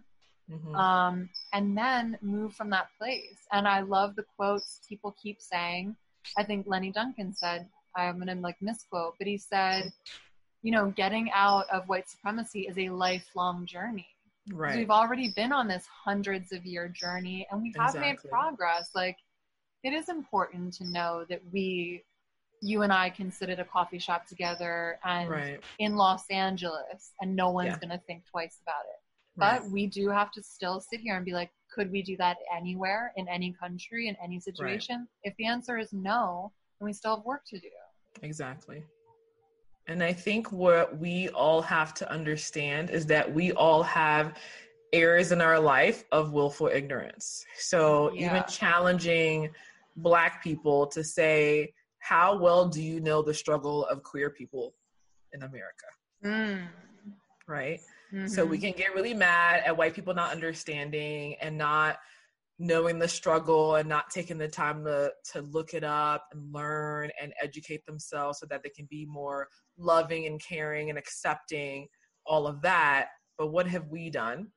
[0.49, 0.76] Mhm.
[0.76, 3.39] um, and then move from that place.
[3.51, 5.95] And I love the quotes people keep saying.
[6.38, 7.67] I think Lenny Duncan said,
[7.97, 9.91] Um, I'm gonna like misquote, but he said,
[10.61, 14.07] you know, getting out of white supremacy is a lifelong journey.
[14.53, 14.77] right.
[14.77, 18.89] We've already been on this hundreds of year journey and we have made progress.
[18.95, 19.17] Like
[19.83, 22.03] it is important to know that we
[22.61, 25.59] you and I can sit at a coffee shop together and right.
[25.79, 27.79] in Los Angeles and no one's Yeah.
[27.79, 28.99] gonna think twice about it.
[29.41, 29.61] Right.
[29.61, 32.35] But we do have to still sit here and be like, could we do that
[32.53, 35.07] anywhere, in any country, in any situation?
[35.23, 37.67] If the answer is no, then we still have work to do.
[38.21, 38.84] Exactly.
[39.88, 44.38] And I think what we all have to understand is that we all have
[44.93, 47.45] areas in our life of willful ignorance.
[47.57, 48.27] So Yeah.
[48.27, 49.53] even challenging
[49.95, 54.75] Black people to say, how well do you know the struggle of queer people
[55.34, 55.88] in America?
[56.23, 56.67] Mm.
[57.47, 57.82] Right?
[58.27, 58.61] So we Mhm.
[58.61, 61.99] can get really mad at white people not understanding and not
[62.62, 67.10] knowing the struggle and not taking the time to to look it up and learn
[67.20, 69.47] and educate themselves so that they can be more
[69.78, 71.88] loving and caring and accepting
[72.26, 73.07] all of that.
[73.38, 74.49] But what have we done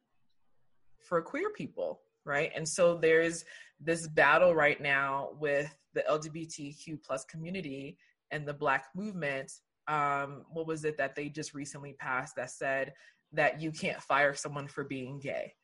[1.09, 2.51] for queer people, right?
[2.57, 3.45] And so there's
[3.81, 7.97] this battle right now with the LGBTQ plus community
[8.33, 9.53] and the Black movement.
[9.89, 12.95] Um, what was it that they just recently passed that said
[13.33, 15.55] that you can't fire someone for being gay?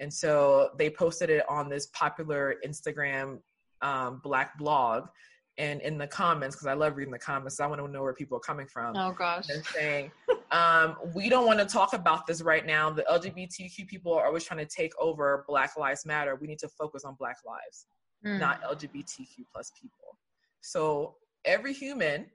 [0.00, 3.38] And so they posted it on this popular Instagram
[3.82, 5.08] um, Black blog.
[5.58, 8.14] And in the comments, because I love reading the comments, I want to know where
[8.14, 8.96] people are coming from.
[8.96, 9.48] Oh gosh.
[9.48, 10.12] They're saying,
[10.52, 12.90] um, we don't want to talk about this right now.
[12.90, 16.36] The LGBTQ people are always trying to take over Black Lives Matter.
[16.36, 17.86] We need to focus on Black lives,
[18.24, 18.40] Mm.
[18.40, 20.18] not LGBTQ plus people.
[20.60, 22.26] So every human,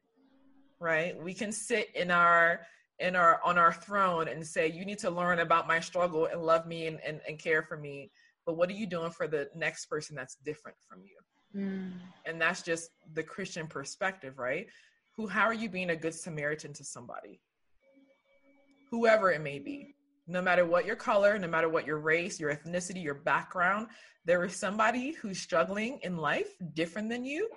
[0.80, 1.22] right?
[1.22, 2.62] We can sit in our
[3.00, 6.42] in our on our throne and say, you need to learn about my struggle and
[6.42, 8.12] love me and, and, and care for me.
[8.46, 11.18] But what are you doing for the next person that's different from you?
[11.56, 11.92] Mm.
[12.26, 14.66] and that's just the christian perspective right
[15.16, 17.40] who how are you being a good samaritan to somebody
[18.90, 19.94] whoever it may be
[20.26, 23.86] no matter what your color no matter what your race your ethnicity your background
[24.26, 27.48] there is somebody who's struggling in life different than you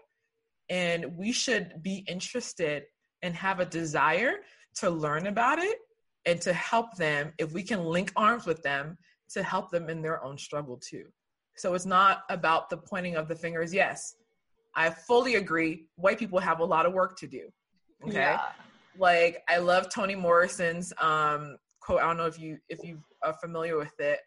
[0.69, 2.83] and we should be interested
[3.23, 4.35] and have a desire
[4.77, 5.79] to learn about it
[6.27, 8.99] and to help them if we can link arms with them
[9.31, 11.05] to help them in their own struggle too.
[11.57, 13.73] So it's not about the pointing of the fingers.
[13.73, 14.17] Yes,
[14.75, 15.87] I fully agree.
[15.97, 17.49] White people have a lot of work to do.
[18.05, 18.15] Okay.
[18.15, 18.43] Yeah.
[18.99, 22.01] Like I love Toni Morrison's um, quote.
[22.01, 24.21] I don't know if you if you are familiar with it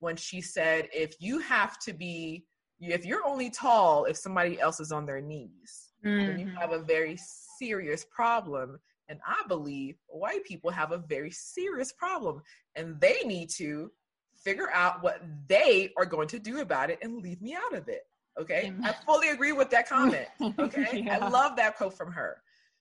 [0.00, 2.44] when she said, "If you have to be,
[2.80, 6.26] if you're only tall if somebody else is on their knees, mm-hmm.
[6.26, 6.56] then you mm-hmm.
[6.56, 7.18] have a very
[7.58, 8.78] serious problem."
[9.08, 12.42] And I believe white people have a very serious problem,
[12.74, 13.90] and they need to
[14.34, 17.88] figure out what they are going to do about it and leave me out of
[17.88, 18.02] it.
[18.40, 18.72] Okay.
[18.82, 20.26] I fully agree with that comment.
[20.58, 21.02] Okay.
[21.06, 21.18] yeah.
[21.18, 22.36] I love that quote from her.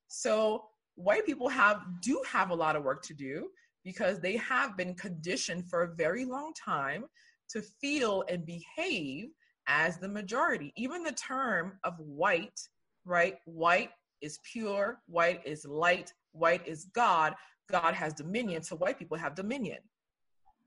[0.07, 0.63] So
[0.95, 3.49] white people have do have a lot of work to do
[3.84, 7.05] because they have been conditioned for a very long time
[7.49, 9.30] to feel and behave
[9.67, 10.74] as the majority.
[10.76, 12.59] Even the term of white,
[13.05, 13.36] right?
[13.45, 13.91] White
[14.24, 17.36] is pure, white is light, white is God.
[17.69, 19.80] God has dominion, so white people have dominion.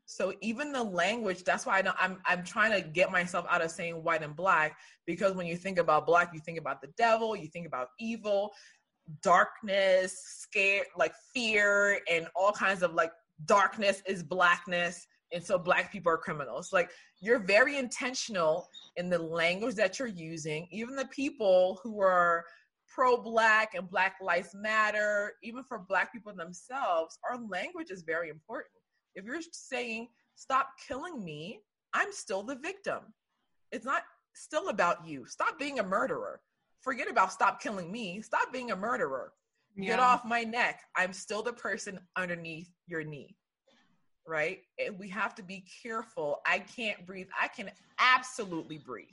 [0.07, 3.61] So even the language, that's why I don't, I'm I'm trying to get myself out
[3.61, 6.89] of saying white and black because when you think about black, you think about the
[6.97, 8.53] devil, you think about evil,
[9.23, 13.11] darkness, scare, like fear, and all kinds of like
[13.47, 15.07] darkness is blackness.
[15.33, 16.73] And so black people are criminals.
[16.73, 16.91] Like
[17.21, 20.69] you're very intentional in the language that you're using.
[20.71, 22.45] Even the people who are
[22.97, 28.31] pro black and black lives matter, even for black people themselves, our language is very
[28.31, 28.73] important
[29.17, 31.61] if you're saying, stop killing me,
[31.93, 33.01] I'm still the victim.
[33.73, 34.03] It's not
[34.35, 35.27] still about you.
[35.27, 36.41] Stop being a murderer.
[36.83, 38.21] Forget about stop killing me.
[38.21, 39.33] Stop being a murderer.
[39.75, 39.89] Yeah.
[39.89, 40.81] Get off my neck.
[40.95, 43.35] I'm still the person underneath your knee.
[44.29, 44.61] Right?
[44.79, 46.41] And we have to be careful.
[46.47, 47.29] I can't breathe.
[47.41, 49.09] I can absolutely breathe.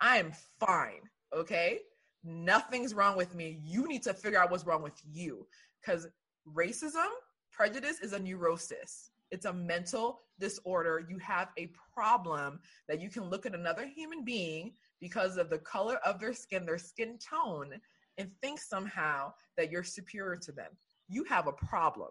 [0.00, 1.02] I am fine.
[1.34, 1.80] Okay?
[2.24, 3.60] Nothing's wrong with me.
[3.62, 5.46] You need to figure out what's wrong with you.
[5.80, 6.06] Because
[6.52, 7.08] racism
[7.54, 9.10] Prejudice is a neurosis.
[9.30, 11.06] It's a mental disorder.
[11.08, 12.58] You have a problem
[12.88, 16.66] that you can look at another human being because of the color of their skin,
[16.66, 17.74] their skin tone,
[18.18, 20.70] and think somehow that you're superior to them.
[21.08, 22.10] You have a problem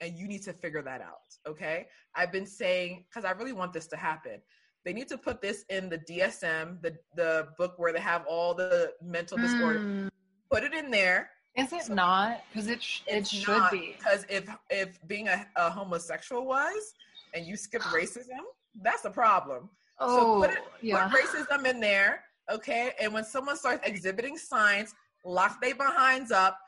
[0.00, 1.30] and you need to figure that out.
[1.46, 1.86] Okay.
[2.16, 4.42] I've been saying, because I really want this to happen.
[4.84, 8.52] They need to put this in the DSM, the, the book where they have all
[8.54, 9.42] the mental mm.
[9.42, 10.10] disorder.
[10.50, 12.44] Put it in there is it so not?
[12.50, 13.94] Because it sh- it should be.
[13.98, 16.94] Because if if being a, a, homosexual was,
[17.34, 18.40] and you skip racism,
[18.80, 19.68] that's a problem.
[19.98, 21.08] Oh, so put, it, yeah.
[21.08, 22.92] put racism in there, okay?
[23.00, 26.58] And when someone starts exhibiting signs, lock their behinds up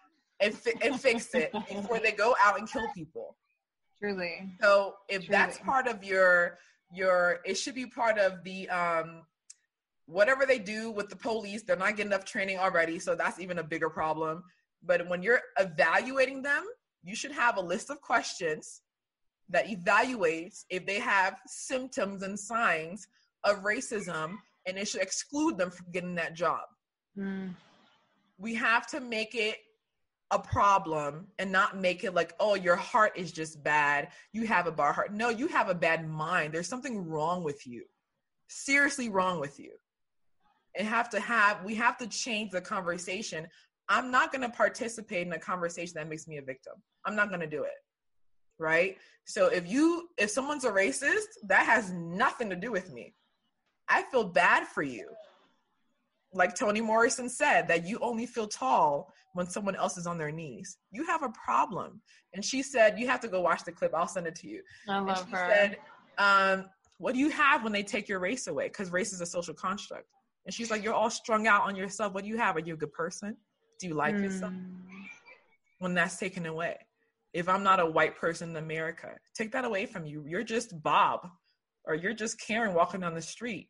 [0.40, 3.36] and fi- and fix it before they go out and kill people.
[3.98, 4.50] Truly.
[4.60, 5.28] So if Truly.
[5.30, 6.58] that's part of your
[6.94, 9.22] your, it should be part of the um
[10.06, 11.62] whatever they do with the police.
[11.62, 14.44] They're not getting enough training already, so that's even a bigger problem
[14.86, 16.64] but when you're evaluating them,
[17.02, 18.82] you should have a list of questions
[19.50, 23.06] that evaluates if they have symptoms and signs
[23.44, 24.36] of racism
[24.66, 26.62] and it should exclude them from getting that job.
[27.18, 27.54] Mm.
[28.38, 29.56] We have to make it
[30.34, 34.08] a problem and not make it like, oh, your heart is just bad.
[34.32, 35.12] You have a bar heart.
[35.12, 36.52] No, you have a bad mind.
[36.52, 37.84] There's something wrong with you.
[38.48, 39.72] Seriously wrong with you.
[40.76, 43.46] And have to have, we have to change the conversation
[43.88, 46.74] I'm not going to participate in a conversation that makes me a victim.
[47.04, 47.72] I'm not going to do it.
[48.58, 48.96] Right?
[49.24, 53.14] So if you if someone's a racist, that has nothing to do with me.
[53.88, 55.08] I feel bad for you.
[56.34, 60.32] Like Toni Morrison said that you only feel tall when someone else is on their
[60.32, 60.78] knees.
[60.90, 62.00] You have a problem.
[62.34, 63.92] And she said, you have to go watch the clip.
[63.94, 64.62] I'll send it to you.
[64.88, 65.48] I love and she her.
[65.48, 65.76] Said,
[66.18, 66.66] um,
[66.98, 68.66] what do you have when they take your race away?
[68.66, 70.06] Because race is a social construct.
[70.44, 72.12] And she's like, you're all strung out on yourself.
[72.12, 72.56] What do you have?
[72.56, 73.36] Are you a good person?
[73.80, 74.24] Do you like mm.
[74.24, 74.52] yourself?
[75.78, 76.76] When that's taken away.
[77.32, 80.24] If I'm not a white person in America, take that away from you.
[80.26, 81.28] You're just Bob
[81.84, 83.68] or you're just Karen walking down the street.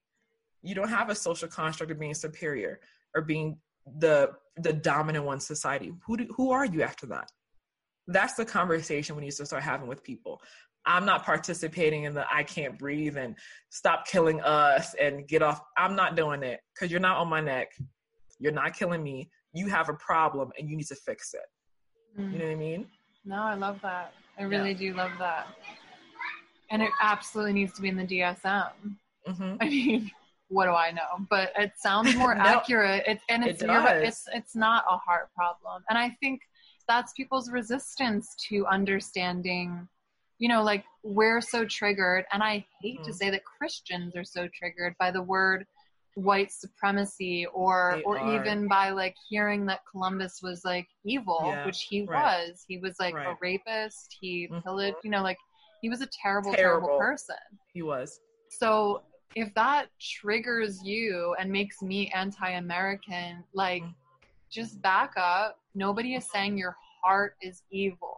[0.64, 2.80] You don't have a social construct of being superior
[3.14, 3.58] or being
[3.98, 5.92] the the dominant one society.
[6.06, 7.30] Who do, who are you after that?
[8.06, 10.40] That's the conversation we need to start having with people.
[10.86, 13.36] I'm not participating in the I can't breathe and
[13.70, 15.60] stop killing us and get off.
[15.78, 17.72] I'm not doing it because you're not on my neck.
[18.38, 22.20] You're not killing me you have a problem and you need to fix it.
[22.20, 22.32] Mm.
[22.32, 22.86] You know what I mean?
[23.24, 24.12] No, I love that.
[24.38, 24.78] I really yeah.
[24.78, 25.46] do love that.
[26.70, 28.70] And it absolutely needs to be in the DSM.
[29.28, 29.56] Mm-hmm.
[29.60, 30.10] I mean,
[30.48, 31.26] what do I know?
[31.30, 33.04] But it sounds more no, accurate.
[33.06, 35.82] It's and it's it it's it's not a heart problem.
[35.88, 36.40] And I think
[36.86, 39.88] that's people's resistance to understanding
[40.38, 43.04] you know like we're so triggered and i hate mm.
[43.04, 45.64] to say that christians are so triggered by the word
[46.14, 48.34] white supremacy or they or are.
[48.34, 52.48] even by like hearing that Columbus was like evil, yeah, which he right.
[52.48, 52.64] was.
[52.66, 53.28] He was like right.
[53.28, 54.16] a rapist.
[54.20, 54.60] He mm-hmm.
[54.60, 55.38] pillaged, you know, like
[55.82, 57.36] He was a terrible, terrible, terrible person.
[57.72, 58.20] He was.
[58.50, 59.02] So
[59.34, 63.82] if that triggers you and makes me anti-American, like
[64.50, 65.58] just back up.
[65.74, 68.16] Nobody is saying your heart is evil.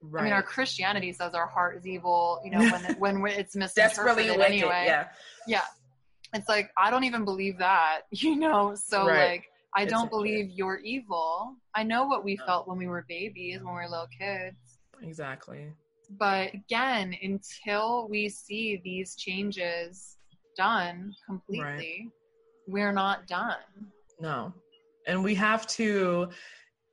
[0.00, 0.20] Right.
[0.20, 2.40] I mean, our Christianity says our heart is evil.
[2.44, 4.84] You know, when when it's misinterpreted really anyway.
[4.86, 5.08] Yeah.
[5.46, 5.62] Yeah.
[6.34, 8.02] It's like I don't even believe that.
[8.10, 9.30] You know, so right.
[9.30, 9.44] like
[9.74, 11.56] I don't believe you're evil.
[11.74, 14.56] I know what we felt when we were babies, when we were little kids.
[15.02, 15.72] Exactly.
[16.18, 20.18] But again, until we see these changes
[20.56, 22.02] done completely, right.
[22.66, 23.56] we're not done.
[24.20, 24.52] No.
[25.06, 26.28] And we have to,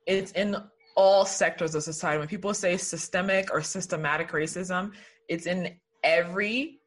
[0.06, 0.56] it's in
[0.96, 2.18] all sectors of society.
[2.18, 4.92] When people say systemic or systematic racism,
[5.28, 6.80] it's in every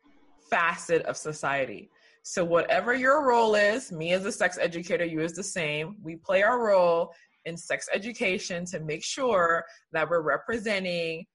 [0.49, 1.89] facet of society.
[2.23, 6.15] So, whatever your role is, me as a sex educator, you as the same, we
[6.15, 7.13] play our role
[7.45, 11.25] in sex education to make sure that we're representing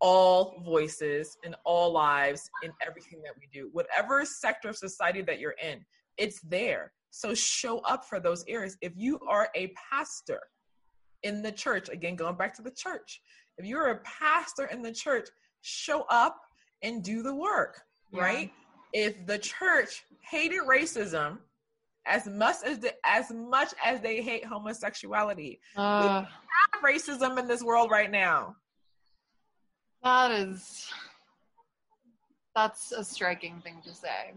[0.00, 3.68] all voices and all lives in everything that we do.
[3.72, 5.84] Whatever sector of society that you're in,
[6.16, 6.92] it's there.
[7.10, 8.76] So show up for those areas.
[8.80, 10.40] If you are a pastor
[11.22, 13.22] in the church, again, going back to the church,
[13.56, 15.28] if you're a pastor in the church,
[15.62, 16.40] show up
[16.82, 17.80] and do the work,
[18.12, 18.20] yeah.
[18.20, 18.52] right?
[18.92, 21.38] If the church hated racism
[22.08, 25.60] as much as the, as much as they hate homosexuality.
[25.76, 28.56] Uh, we have racism in this world right now.
[30.02, 30.88] That is
[32.54, 34.34] that's a striking thing to say.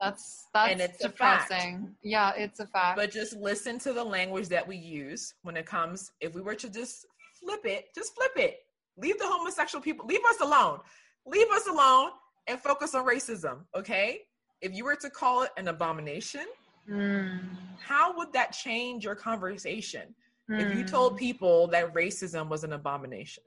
[0.00, 1.94] That's that's and it's depressing.
[2.02, 2.96] Yeah, it's a fact.
[2.96, 6.12] But just listen to the language that we use when it comes.
[6.20, 7.06] If we were to just
[7.40, 8.58] flip it, just flip it.
[8.96, 10.06] Leave the homosexual people.
[10.06, 10.80] Leave us alone.
[11.26, 12.10] Leave us alone
[12.46, 13.60] and focus on racism.
[13.74, 14.22] Okay
[14.60, 16.46] if you were to call it an abomination,
[16.90, 17.40] mm.
[17.80, 20.14] how would that change your conversation?
[20.50, 20.60] Mm.
[20.60, 21.18] If you told hmm.
[21.18, 23.44] people that racism was an abomination,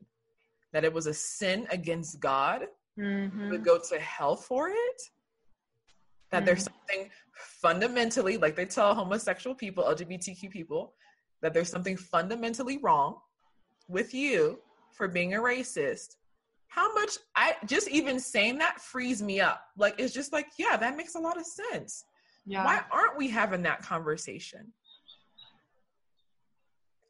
[0.73, 2.67] that it was a sin against God,
[2.97, 3.49] mm-hmm.
[3.49, 5.01] would go to hell for it,
[6.31, 6.45] that mm.
[6.45, 10.93] there's something fundamentally, like they tell homosexual people, LGBTQ people,
[11.41, 13.17] that there's something fundamentally wrong
[13.87, 14.59] with you
[14.91, 16.15] for being a racist
[16.71, 19.61] how much I just even saying that frees me up.
[19.77, 22.05] Like it's just like, yeah, that makes a lot of sense.
[22.45, 22.63] Yeah.
[22.63, 24.71] Why aren't we having that conversation?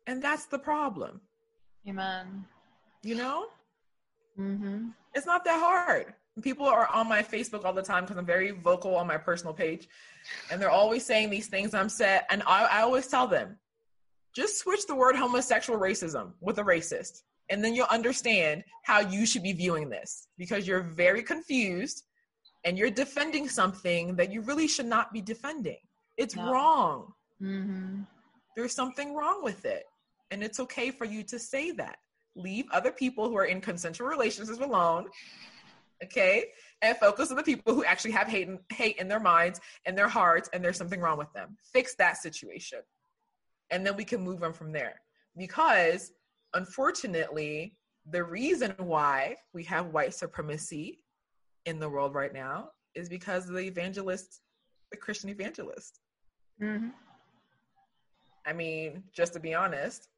[0.07, 1.22] And that's the problem.
[1.88, 2.45] Amen.
[3.04, 3.47] You know?
[4.39, 4.89] Mm-hmm.
[5.14, 6.14] It's not that hard.
[6.41, 9.54] People are on my Facebook all the time because I'm very vocal on my personal
[9.54, 9.88] page.
[10.49, 11.74] And they're always saying these things.
[11.74, 12.26] I'm set.
[12.30, 13.58] And I, I always tell them,
[14.34, 19.26] just switch the word homosexual racism with a racist and then you'll understand how you
[19.26, 22.04] should be viewing this because you're very confused
[22.64, 25.78] and you're defending something that you really should not be defending.
[26.18, 26.52] It's no.
[26.52, 27.14] wrong.
[27.41, 28.04] Mm-hmm.
[28.56, 29.84] There's something wrong with it.
[30.32, 31.97] And it's okay for you to say that.
[32.36, 35.08] Leave other people who are in consensual relationships alone.
[36.04, 36.46] Okay.
[36.82, 39.98] And focus on the people who actually have hate, in, hate in their minds and
[39.98, 41.56] their hearts, and there's something wrong with them.
[41.72, 42.80] Fix that situation.
[43.70, 45.02] And then we can move on from there.
[45.38, 46.12] Because
[46.54, 47.76] unfortunately,
[48.10, 51.00] the reason why we have white supremacy
[51.66, 54.42] in the world right now is because of the evangelist,
[54.92, 56.00] the Christian evangelist.
[56.62, 56.90] Mm-hmm.
[58.46, 60.10] I mean, just to be honest,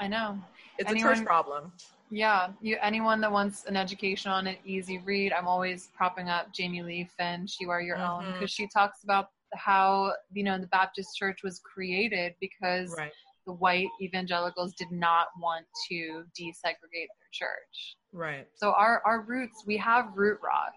[0.00, 0.38] I know
[0.78, 1.72] it's anyone, a church problem.
[2.10, 6.52] Yeah, you anyone that wants an education on an easy read, I'm always propping up
[6.52, 8.26] Jamie Lee Finn, She Wear Your mm-hmm.
[8.26, 13.12] Own, because she talks about how you know the Baptist Church was created because right
[13.46, 17.96] the white evangelicals did not want to desegregate their church.
[18.12, 18.46] Right.
[18.54, 20.72] So our our roots, we have root rot.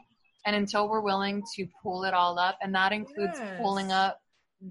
[0.47, 3.59] And until we're willing to pull it all up, and that includes yes.
[3.59, 4.19] pulling up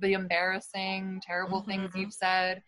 [0.00, 1.70] the embarrassing, terrible mm-hmm.
[1.70, 2.62] things you've said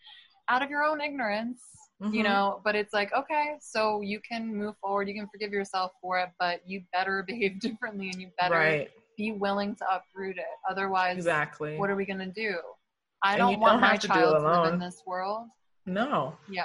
[0.48, 1.62] out of your own ignorance,
[2.02, 2.14] mm-hmm.
[2.14, 5.92] you know, but it's like, okay, so you can move forward, you can forgive yourself
[6.00, 8.90] for it, but you better behave differently and you better right.
[9.16, 10.44] be willing to uproot it.
[10.70, 11.76] Otherwise, exactly.
[11.76, 12.56] what are we going to do?
[13.22, 15.48] I don't want don't my child to, to live in this world.
[15.86, 16.36] No.
[16.50, 16.64] Yeah.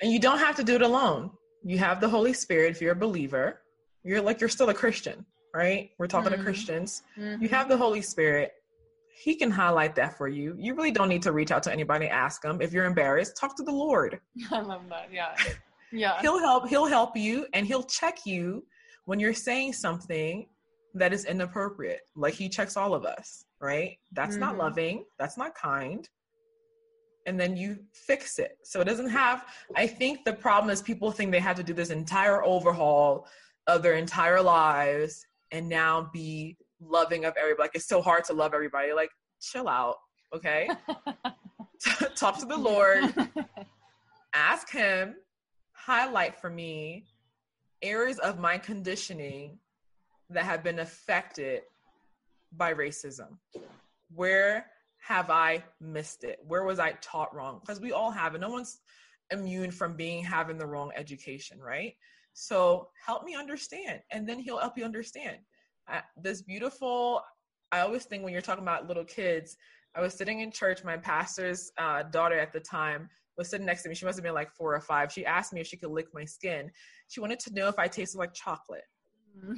[0.00, 1.30] And you don't have to do it alone.
[1.64, 3.60] You have the Holy Spirit if you're a believer.
[4.04, 5.90] You're like you're still a Christian, right?
[5.98, 6.40] We're talking mm-hmm.
[6.40, 7.02] to Christians.
[7.18, 7.42] Mm-hmm.
[7.42, 8.52] You have the Holy Spirit.
[9.14, 10.54] He can highlight that for you.
[10.58, 12.60] You really don't need to reach out to anybody ask him.
[12.60, 14.20] If you're embarrassed, talk to the Lord.
[14.50, 15.08] I love that.
[15.12, 15.34] Yeah.
[15.92, 16.20] Yeah.
[16.22, 18.64] he'll help he'll help you and he'll check you
[19.04, 20.46] when you're saying something
[20.94, 22.00] that is inappropriate.
[22.16, 23.96] Like he checks all of us right?
[24.10, 24.40] That's mm-hmm.
[24.40, 25.04] not loving.
[25.18, 26.06] That's not kind.
[27.26, 28.58] And then you fix it.
[28.64, 29.46] So it doesn't have,
[29.76, 33.28] I think the problem is people think they have to do this entire overhaul
[33.68, 36.56] of their entire lives and now be
[36.86, 37.64] loving of everybody.
[37.64, 38.92] Like it's so hard to love everybody.
[38.92, 39.10] Like,
[39.40, 39.96] chill out,
[40.34, 40.68] okay?
[42.14, 43.12] Talk to the Lord,
[44.34, 45.16] ask Him,
[45.72, 47.06] highlight for me,
[47.82, 49.58] areas of my conditioning
[50.30, 51.62] that have been affected
[52.56, 53.38] by racism?
[54.14, 54.66] Where
[54.98, 56.38] have I missed it?
[56.46, 57.60] Where was I taught wrong?
[57.60, 58.40] Because we all have it.
[58.40, 58.80] No one's
[59.30, 61.94] immune from being having the wrong education, right?
[62.34, 65.38] So help me understand, and then he'll help you understand.
[65.90, 67.22] Uh, this beautiful.
[67.70, 69.56] I always think when you're talking about little kids,
[69.94, 70.84] I was sitting in church.
[70.84, 73.94] My pastor's uh, daughter at the time was sitting next to me.
[73.94, 75.12] She must have been like four or five.
[75.12, 76.70] She asked me if she could lick my skin.
[77.08, 78.84] She wanted to know if I tasted like chocolate.
[79.38, 79.54] Mm-hmm.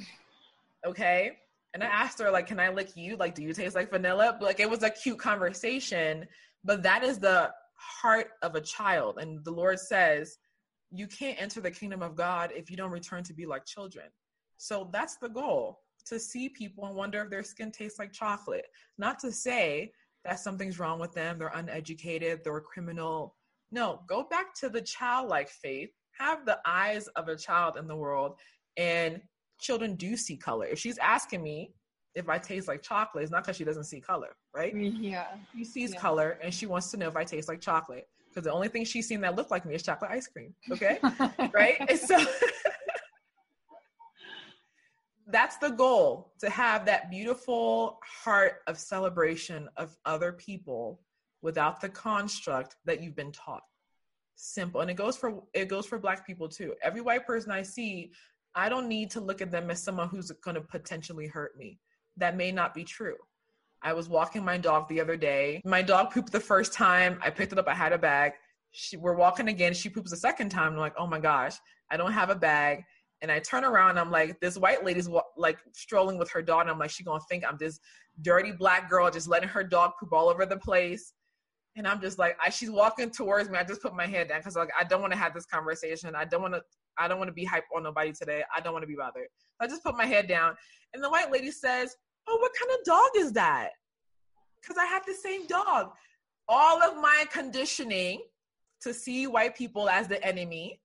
[0.87, 1.37] Okay.
[1.73, 3.17] And I asked her, like, can I lick you?
[3.17, 4.37] Like, do you taste like vanilla?
[4.39, 6.25] Like, it was a cute conversation,
[6.63, 9.17] but that is the heart of a child.
[9.19, 10.37] And the Lord says,
[10.91, 14.05] you can't enter the kingdom of God if you don't return to be like children.
[14.57, 18.65] So that's the goal to see people and wonder if their skin tastes like chocolate.
[18.97, 19.91] Not to say
[20.23, 23.35] that something's wrong with them, they're uneducated, they're a criminal.
[23.71, 25.89] No, go back to the childlike faith,
[26.19, 28.35] have the eyes of a child in the world,
[28.77, 29.21] and
[29.59, 30.65] children do see color.
[30.65, 31.73] If she's asking me
[32.15, 34.73] if I taste like chocolate, it's not because she doesn't see color, right?
[34.73, 35.27] Mm, yeah.
[35.55, 35.99] She sees yeah.
[35.99, 38.07] color and she wants to know if I taste like chocolate.
[38.29, 40.53] Because the only thing she's seen that look like me is chocolate ice cream.
[40.71, 40.99] Okay.
[41.53, 41.75] right?
[41.87, 42.17] And so
[45.27, 51.01] that's the goal to have that beautiful heart of celebration of other people
[51.41, 53.63] without the construct that you've been taught.
[54.35, 54.81] Simple.
[54.81, 56.73] And it goes for it goes for black people too.
[56.83, 58.11] Every white person i see
[58.53, 61.79] i don't need to look at them as someone who's going to potentially hurt me.
[62.17, 63.15] That may not be true.
[63.81, 65.61] I was walking my dog the other day.
[65.65, 67.19] My dog pooped the first time.
[67.21, 67.67] I picked it up.
[67.67, 68.33] I had a bag.
[68.71, 69.73] She, we're walking again.
[69.73, 70.73] She poops the second time.
[70.73, 71.55] I'm like oh my gosh.
[71.89, 72.83] I don't have a bag
[73.21, 76.61] and I turn around, I'm like, this white lady's like strolling with her dog.
[76.61, 77.79] And I'm like, she gonna think I'm this
[78.21, 81.13] dirty black girl just letting her dog poop all over the place.
[81.77, 83.57] And I'm just like, I, she's walking towards me.
[83.57, 86.15] I just put my head down because like I don't want to have this conversation.
[86.15, 86.61] I don't want to.
[86.97, 88.43] I don't want to be hype on nobody today.
[88.55, 89.27] I don't want to be bothered.
[89.59, 90.55] So I just put my head down.
[90.93, 91.95] And the white lady says,
[92.27, 93.71] "Oh, what kind of dog is that?"
[94.61, 95.91] Because I have the same dog.
[96.47, 98.21] All of my conditioning
[98.81, 100.79] to see white people as the enemy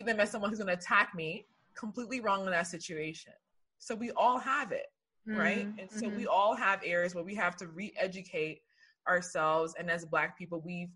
[0.00, 3.32] them as someone who's going to attack me completely wrong in that situation.
[3.78, 4.86] So we all have it
[5.28, 5.38] mm-hmm.
[5.38, 5.66] right?
[5.78, 6.16] And so mm-hmm.
[6.16, 8.62] we all have areas where we have to re-educate
[9.08, 10.92] ourselves and as black people we've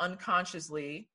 [0.00, 1.08] unconsciously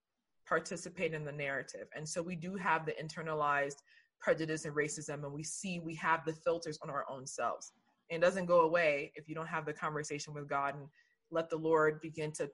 [0.48, 1.88] participate in the narrative.
[1.96, 3.78] And so we do have the internalized
[4.20, 7.72] prejudice and racism and we see we have the filters on our own selves.
[8.10, 10.88] And it doesn't go away if you don't have the conversation with god and
[11.32, 12.50] let the lord begin to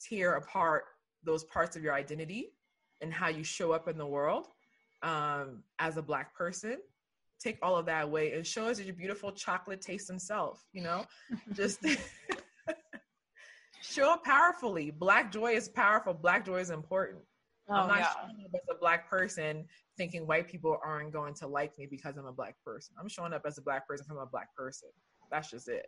[0.00, 0.84] tear apart
[1.24, 2.52] those parts of your identity
[3.00, 4.46] and how you show up in the world
[5.02, 6.78] um, as a black person
[7.40, 10.82] take all of that away and show us your beautiful chocolate taste and self you
[10.82, 11.04] know?
[11.52, 11.84] Just
[13.82, 14.90] show up powerfully.
[14.90, 16.14] Black joy is powerful.
[16.14, 17.22] Black joy is important.
[17.68, 18.12] Oh, i'm not yeah.
[18.12, 19.64] showing up as a black person
[19.96, 22.94] thinking white people aren't going to like me because i'm a black person.
[23.00, 24.90] I'm showing up as a black person from a black person.
[25.30, 25.86] That's just it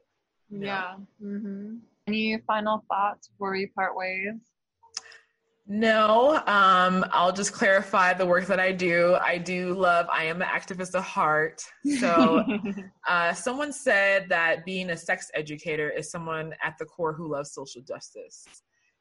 [0.50, 0.94] yeah.
[1.22, 1.76] Mm-hmm.
[2.06, 4.34] any final thoughts before we part ways
[5.68, 9.16] no, um, I'll just clarify the work that I do.
[9.20, 11.60] I do love, I am an activist at heart.
[11.98, 12.44] So,
[13.08, 17.52] uh, someone said that being a sex educator is someone at the core who loves
[17.52, 18.46] social justice.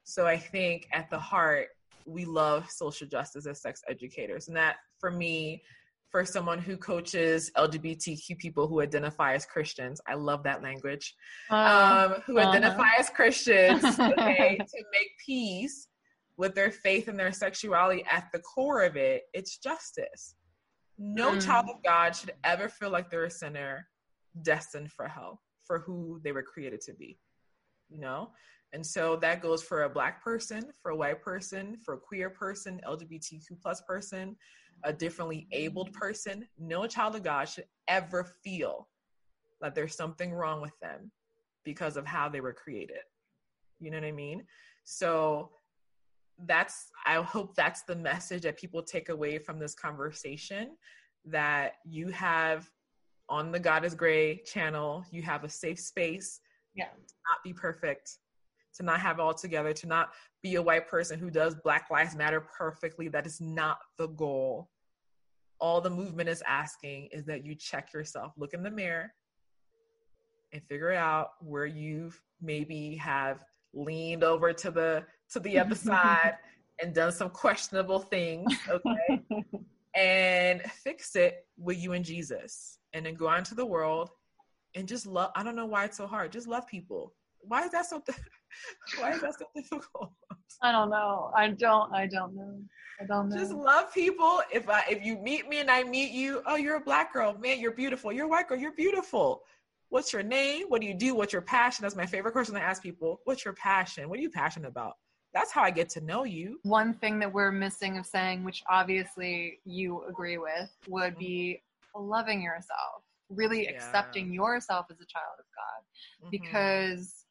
[0.05, 1.67] So, I think at the heart,
[2.05, 4.47] we love social justice as sex educators.
[4.47, 5.61] And that for me,
[6.09, 11.13] for someone who coaches LGBTQ people who identify as Christians, I love that language,
[11.51, 12.49] uh, um, who uh-huh.
[12.49, 15.89] identify as Christians, okay, to make peace
[16.37, 20.35] with their faith and their sexuality at the core of it, it's justice.
[20.97, 21.45] No mm.
[21.45, 23.87] child of God should ever feel like they're a sinner
[24.41, 27.17] destined for hell for who they were created to be.
[27.89, 28.31] You know?
[28.73, 32.29] And so that goes for a black person, for a white person, for a queer
[32.29, 34.35] person, LGBTQ plus person,
[34.83, 36.45] a differently abled person.
[36.59, 38.89] No child of God should ever feel
[39.61, 41.11] that there's something wrong with them
[41.63, 42.99] because of how they were created.
[43.79, 44.43] You know what I mean?
[44.83, 45.51] So
[46.39, 50.75] that's i hope that's the message that people take away from this conversation
[51.23, 52.69] that you have
[53.29, 56.41] on the god is gray channel you have a safe space
[56.75, 56.85] yeah.
[56.85, 58.17] to not be perfect
[58.75, 60.09] to not have it all together to not
[60.43, 63.07] be a white person who does black lives matter perfectly.
[63.07, 64.69] That is not the goal.
[65.59, 68.33] All the movement is asking is that you check yourself.
[68.37, 69.11] Look in the mirror
[70.53, 73.39] and figure out where you maybe have
[73.75, 76.35] leaned over to the to the other side
[76.81, 79.23] and done some questionable things, okay?
[79.95, 82.79] and fix it with you and Jesus.
[82.93, 84.09] And then go out into the world
[84.75, 85.31] and just love.
[85.35, 86.31] I don't know why it's so hard.
[86.31, 87.13] Just love people.
[87.41, 88.01] Why is that so?
[88.99, 90.11] why is that so difficult?
[90.61, 91.31] I don't know.
[91.35, 91.93] I don't.
[91.93, 92.59] I don't know.
[93.01, 93.37] I don't know.
[93.37, 94.41] Just love people.
[94.53, 97.37] If I if you meet me and I meet you, oh, you're a black girl,
[97.37, 98.11] man, you're beautiful.
[98.11, 99.43] You're a white girl, you're beautiful.
[99.89, 100.65] What's your name?
[100.67, 101.15] What do you do?
[101.15, 101.83] What's your passion?
[101.83, 103.21] That's my favorite question to ask people.
[103.25, 104.09] What's your passion?
[104.09, 104.93] What are you passionate about?
[105.33, 106.59] That's how I get to know you.
[106.63, 111.19] One thing that we're missing of saying, which obviously you agree with, would Mm-hmm.
[111.19, 111.63] be
[111.95, 113.71] loving yourself, really Yeah.
[113.71, 116.27] accepting yourself as a child of God.
[116.27, 116.31] Mhm.
[116.31, 117.25] because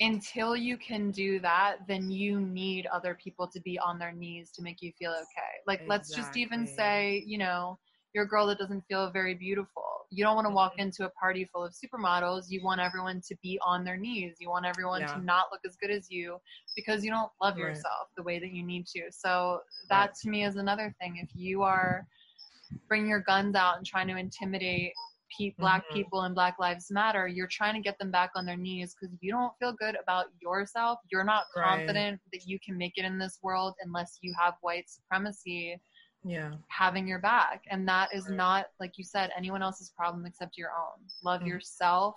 [0.00, 4.50] until you can do that then you need other people to be on their knees
[4.52, 7.78] to make you feel okay like let's just even say you know
[8.14, 10.84] you're a girl that doesn't feel very beautiful you don't want to walk Mhm.
[10.84, 14.48] into a party full of supermodels you want everyone to be on their knees you
[14.48, 15.14] want everyone Yeah.
[15.14, 16.40] to not look as good as you
[16.74, 17.64] because you don't love Right.
[17.64, 20.14] yourself the way that you need to so that Right.
[20.22, 22.06] to me is another thing if you are
[22.88, 24.94] bringing your guns out and trying to intimidate
[25.36, 25.92] pe- black Mhm.
[25.92, 29.14] people and black lives matter you're trying to get them back on their knees because
[29.20, 31.64] you don't feel good about yourself you're not Right.
[31.64, 35.78] confident that you can make it in this world unless you have white supremacy
[36.24, 36.52] Yeah.
[36.68, 38.36] having your back and that is Right.
[38.36, 41.46] not like you said anyone else's problem except your own love Mhm.
[41.48, 42.16] yourself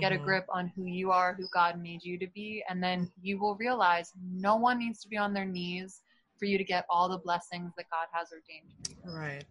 [0.00, 0.24] get a Mhm.
[0.24, 3.56] grip on who you are who god made you to be and then you will
[3.56, 6.02] realize no one needs to be on their knees
[6.38, 9.44] for you to get all the blessings that god has ordained for you Right.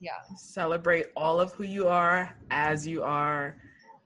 [0.00, 3.56] yeah Celebrate all of who you are as you are.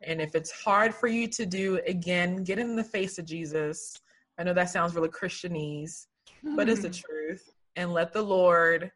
[0.03, 3.97] And if it's hard for you to do, again, get in the face of Jesus.
[4.39, 6.07] I know that sounds really Christianese,
[6.55, 7.49] but it's the truth.
[7.77, 8.91] And let the Lord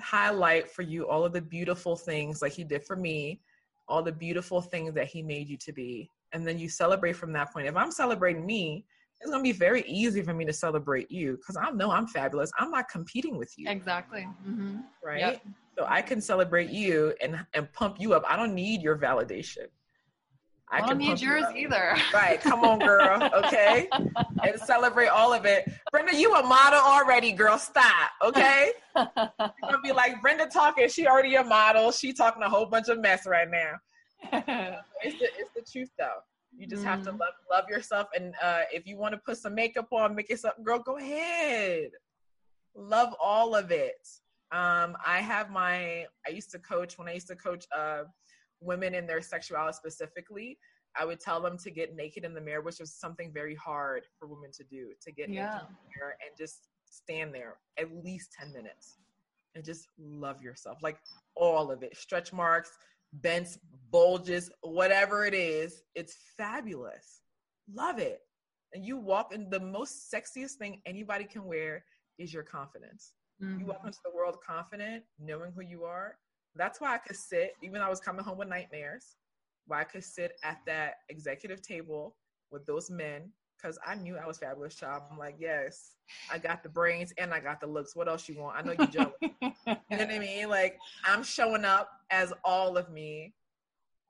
[0.00, 3.40] highlight for you all of the beautiful things like He did for me,
[3.88, 6.10] all the beautiful things that He made you to be.
[6.32, 7.66] And then you celebrate from that point.
[7.66, 8.84] If I'm celebrating me,
[9.20, 12.06] it's going to be very easy for me to celebrate you because I know I'm
[12.06, 12.50] fabulous.
[12.58, 13.68] I'm not competing with you.
[13.68, 15.20] exactly hmm right?
[15.20, 15.42] Yep.
[15.78, 18.24] So I can celebrate you and and pump you up.
[18.28, 19.66] I don't need your validation.
[20.70, 21.96] I, don't need yours either.
[22.12, 23.26] Right, come on, girl.
[23.34, 23.88] Okay,
[24.44, 25.64] and celebrate all of it.
[25.90, 27.58] Brenda, you a model already, girl.
[27.58, 28.10] Stop.
[28.22, 29.10] Okay, you're
[29.62, 30.88] gonna be like Brenda talking.
[30.88, 31.90] She already a model.
[31.92, 33.74] She talking a whole bunch of mess right now.
[35.02, 36.18] It's the it's the truth though.
[36.56, 37.20] You just have to Mhm.
[37.20, 40.54] love love yourself, and uh, if you want to put some makeup on, make yourself,
[40.64, 41.90] girl, go ahead.
[42.74, 44.08] Love all of it.
[44.50, 46.06] Um, I have my.
[46.26, 48.04] I used to coach when I used to coach uh,
[48.60, 50.58] women in their sexuality specifically.
[50.96, 54.06] I would tell them to get naked in the mirror, which was something very hard
[54.18, 54.92] for women to do.
[55.02, 55.44] To get Yeah.
[55.44, 58.98] naked in the mirror and just stand there at least ten minutes
[59.54, 60.98] and just love yourself, like
[61.34, 61.96] all of it.
[61.96, 62.78] Stretch marks,
[63.12, 63.58] bents,
[63.90, 67.22] bulges, whatever it is, it's fabulous.
[67.72, 68.20] Love it.
[68.74, 71.84] And you walk in the most sexiest thing anybody can wear
[72.18, 73.14] is your confidence.
[73.40, 73.86] You walk Mhm.
[73.86, 76.18] into the world confident, knowing who you are.
[76.58, 79.16] That's why I could sit, even though I was coming home with nightmares,
[79.66, 82.16] why I could sit at that executive table
[82.50, 85.02] with those men because I knew I was fabulous child.
[85.10, 85.94] I'm like, yes,
[86.30, 87.96] I got the brains and I got the looks.
[87.96, 88.56] What else you want?
[88.56, 89.14] I know you jealous.
[89.90, 90.48] You know what I mean?
[90.48, 93.34] Like I'm showing up as all of me,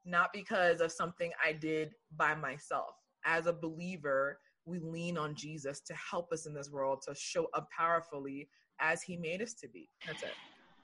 [0.05, 2.95] not because of something I did by myself.
[3.25, 7.47] As a believer, we lean on Jesus to help us in this world to show
[7.55, 8.49] up powerfully
[8.81, 9.89] as he made us to be.
[10.07, 10.35] That's it.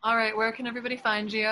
[0.05, 1.51] All right, where can everybody find you?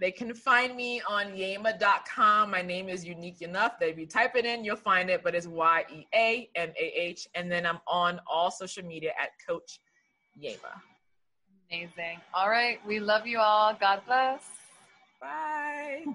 [0.00, 2.50] They can find me on yeamah.com.
[2.50, 5.34] My name is unique enough that if you type it in, you'll find it, but
[5.34, 7.28] it's Y E A M A H.
[7.34, 9.80] And then I'm on all social media at Coach
[10.42, 10.80] Yeamah.
[11.70, 12.20] Amazing.
[12.32, 13.76] All right, we love you all.
[13.78, 14.44] God bless.
[15.20, 16.06] Bye.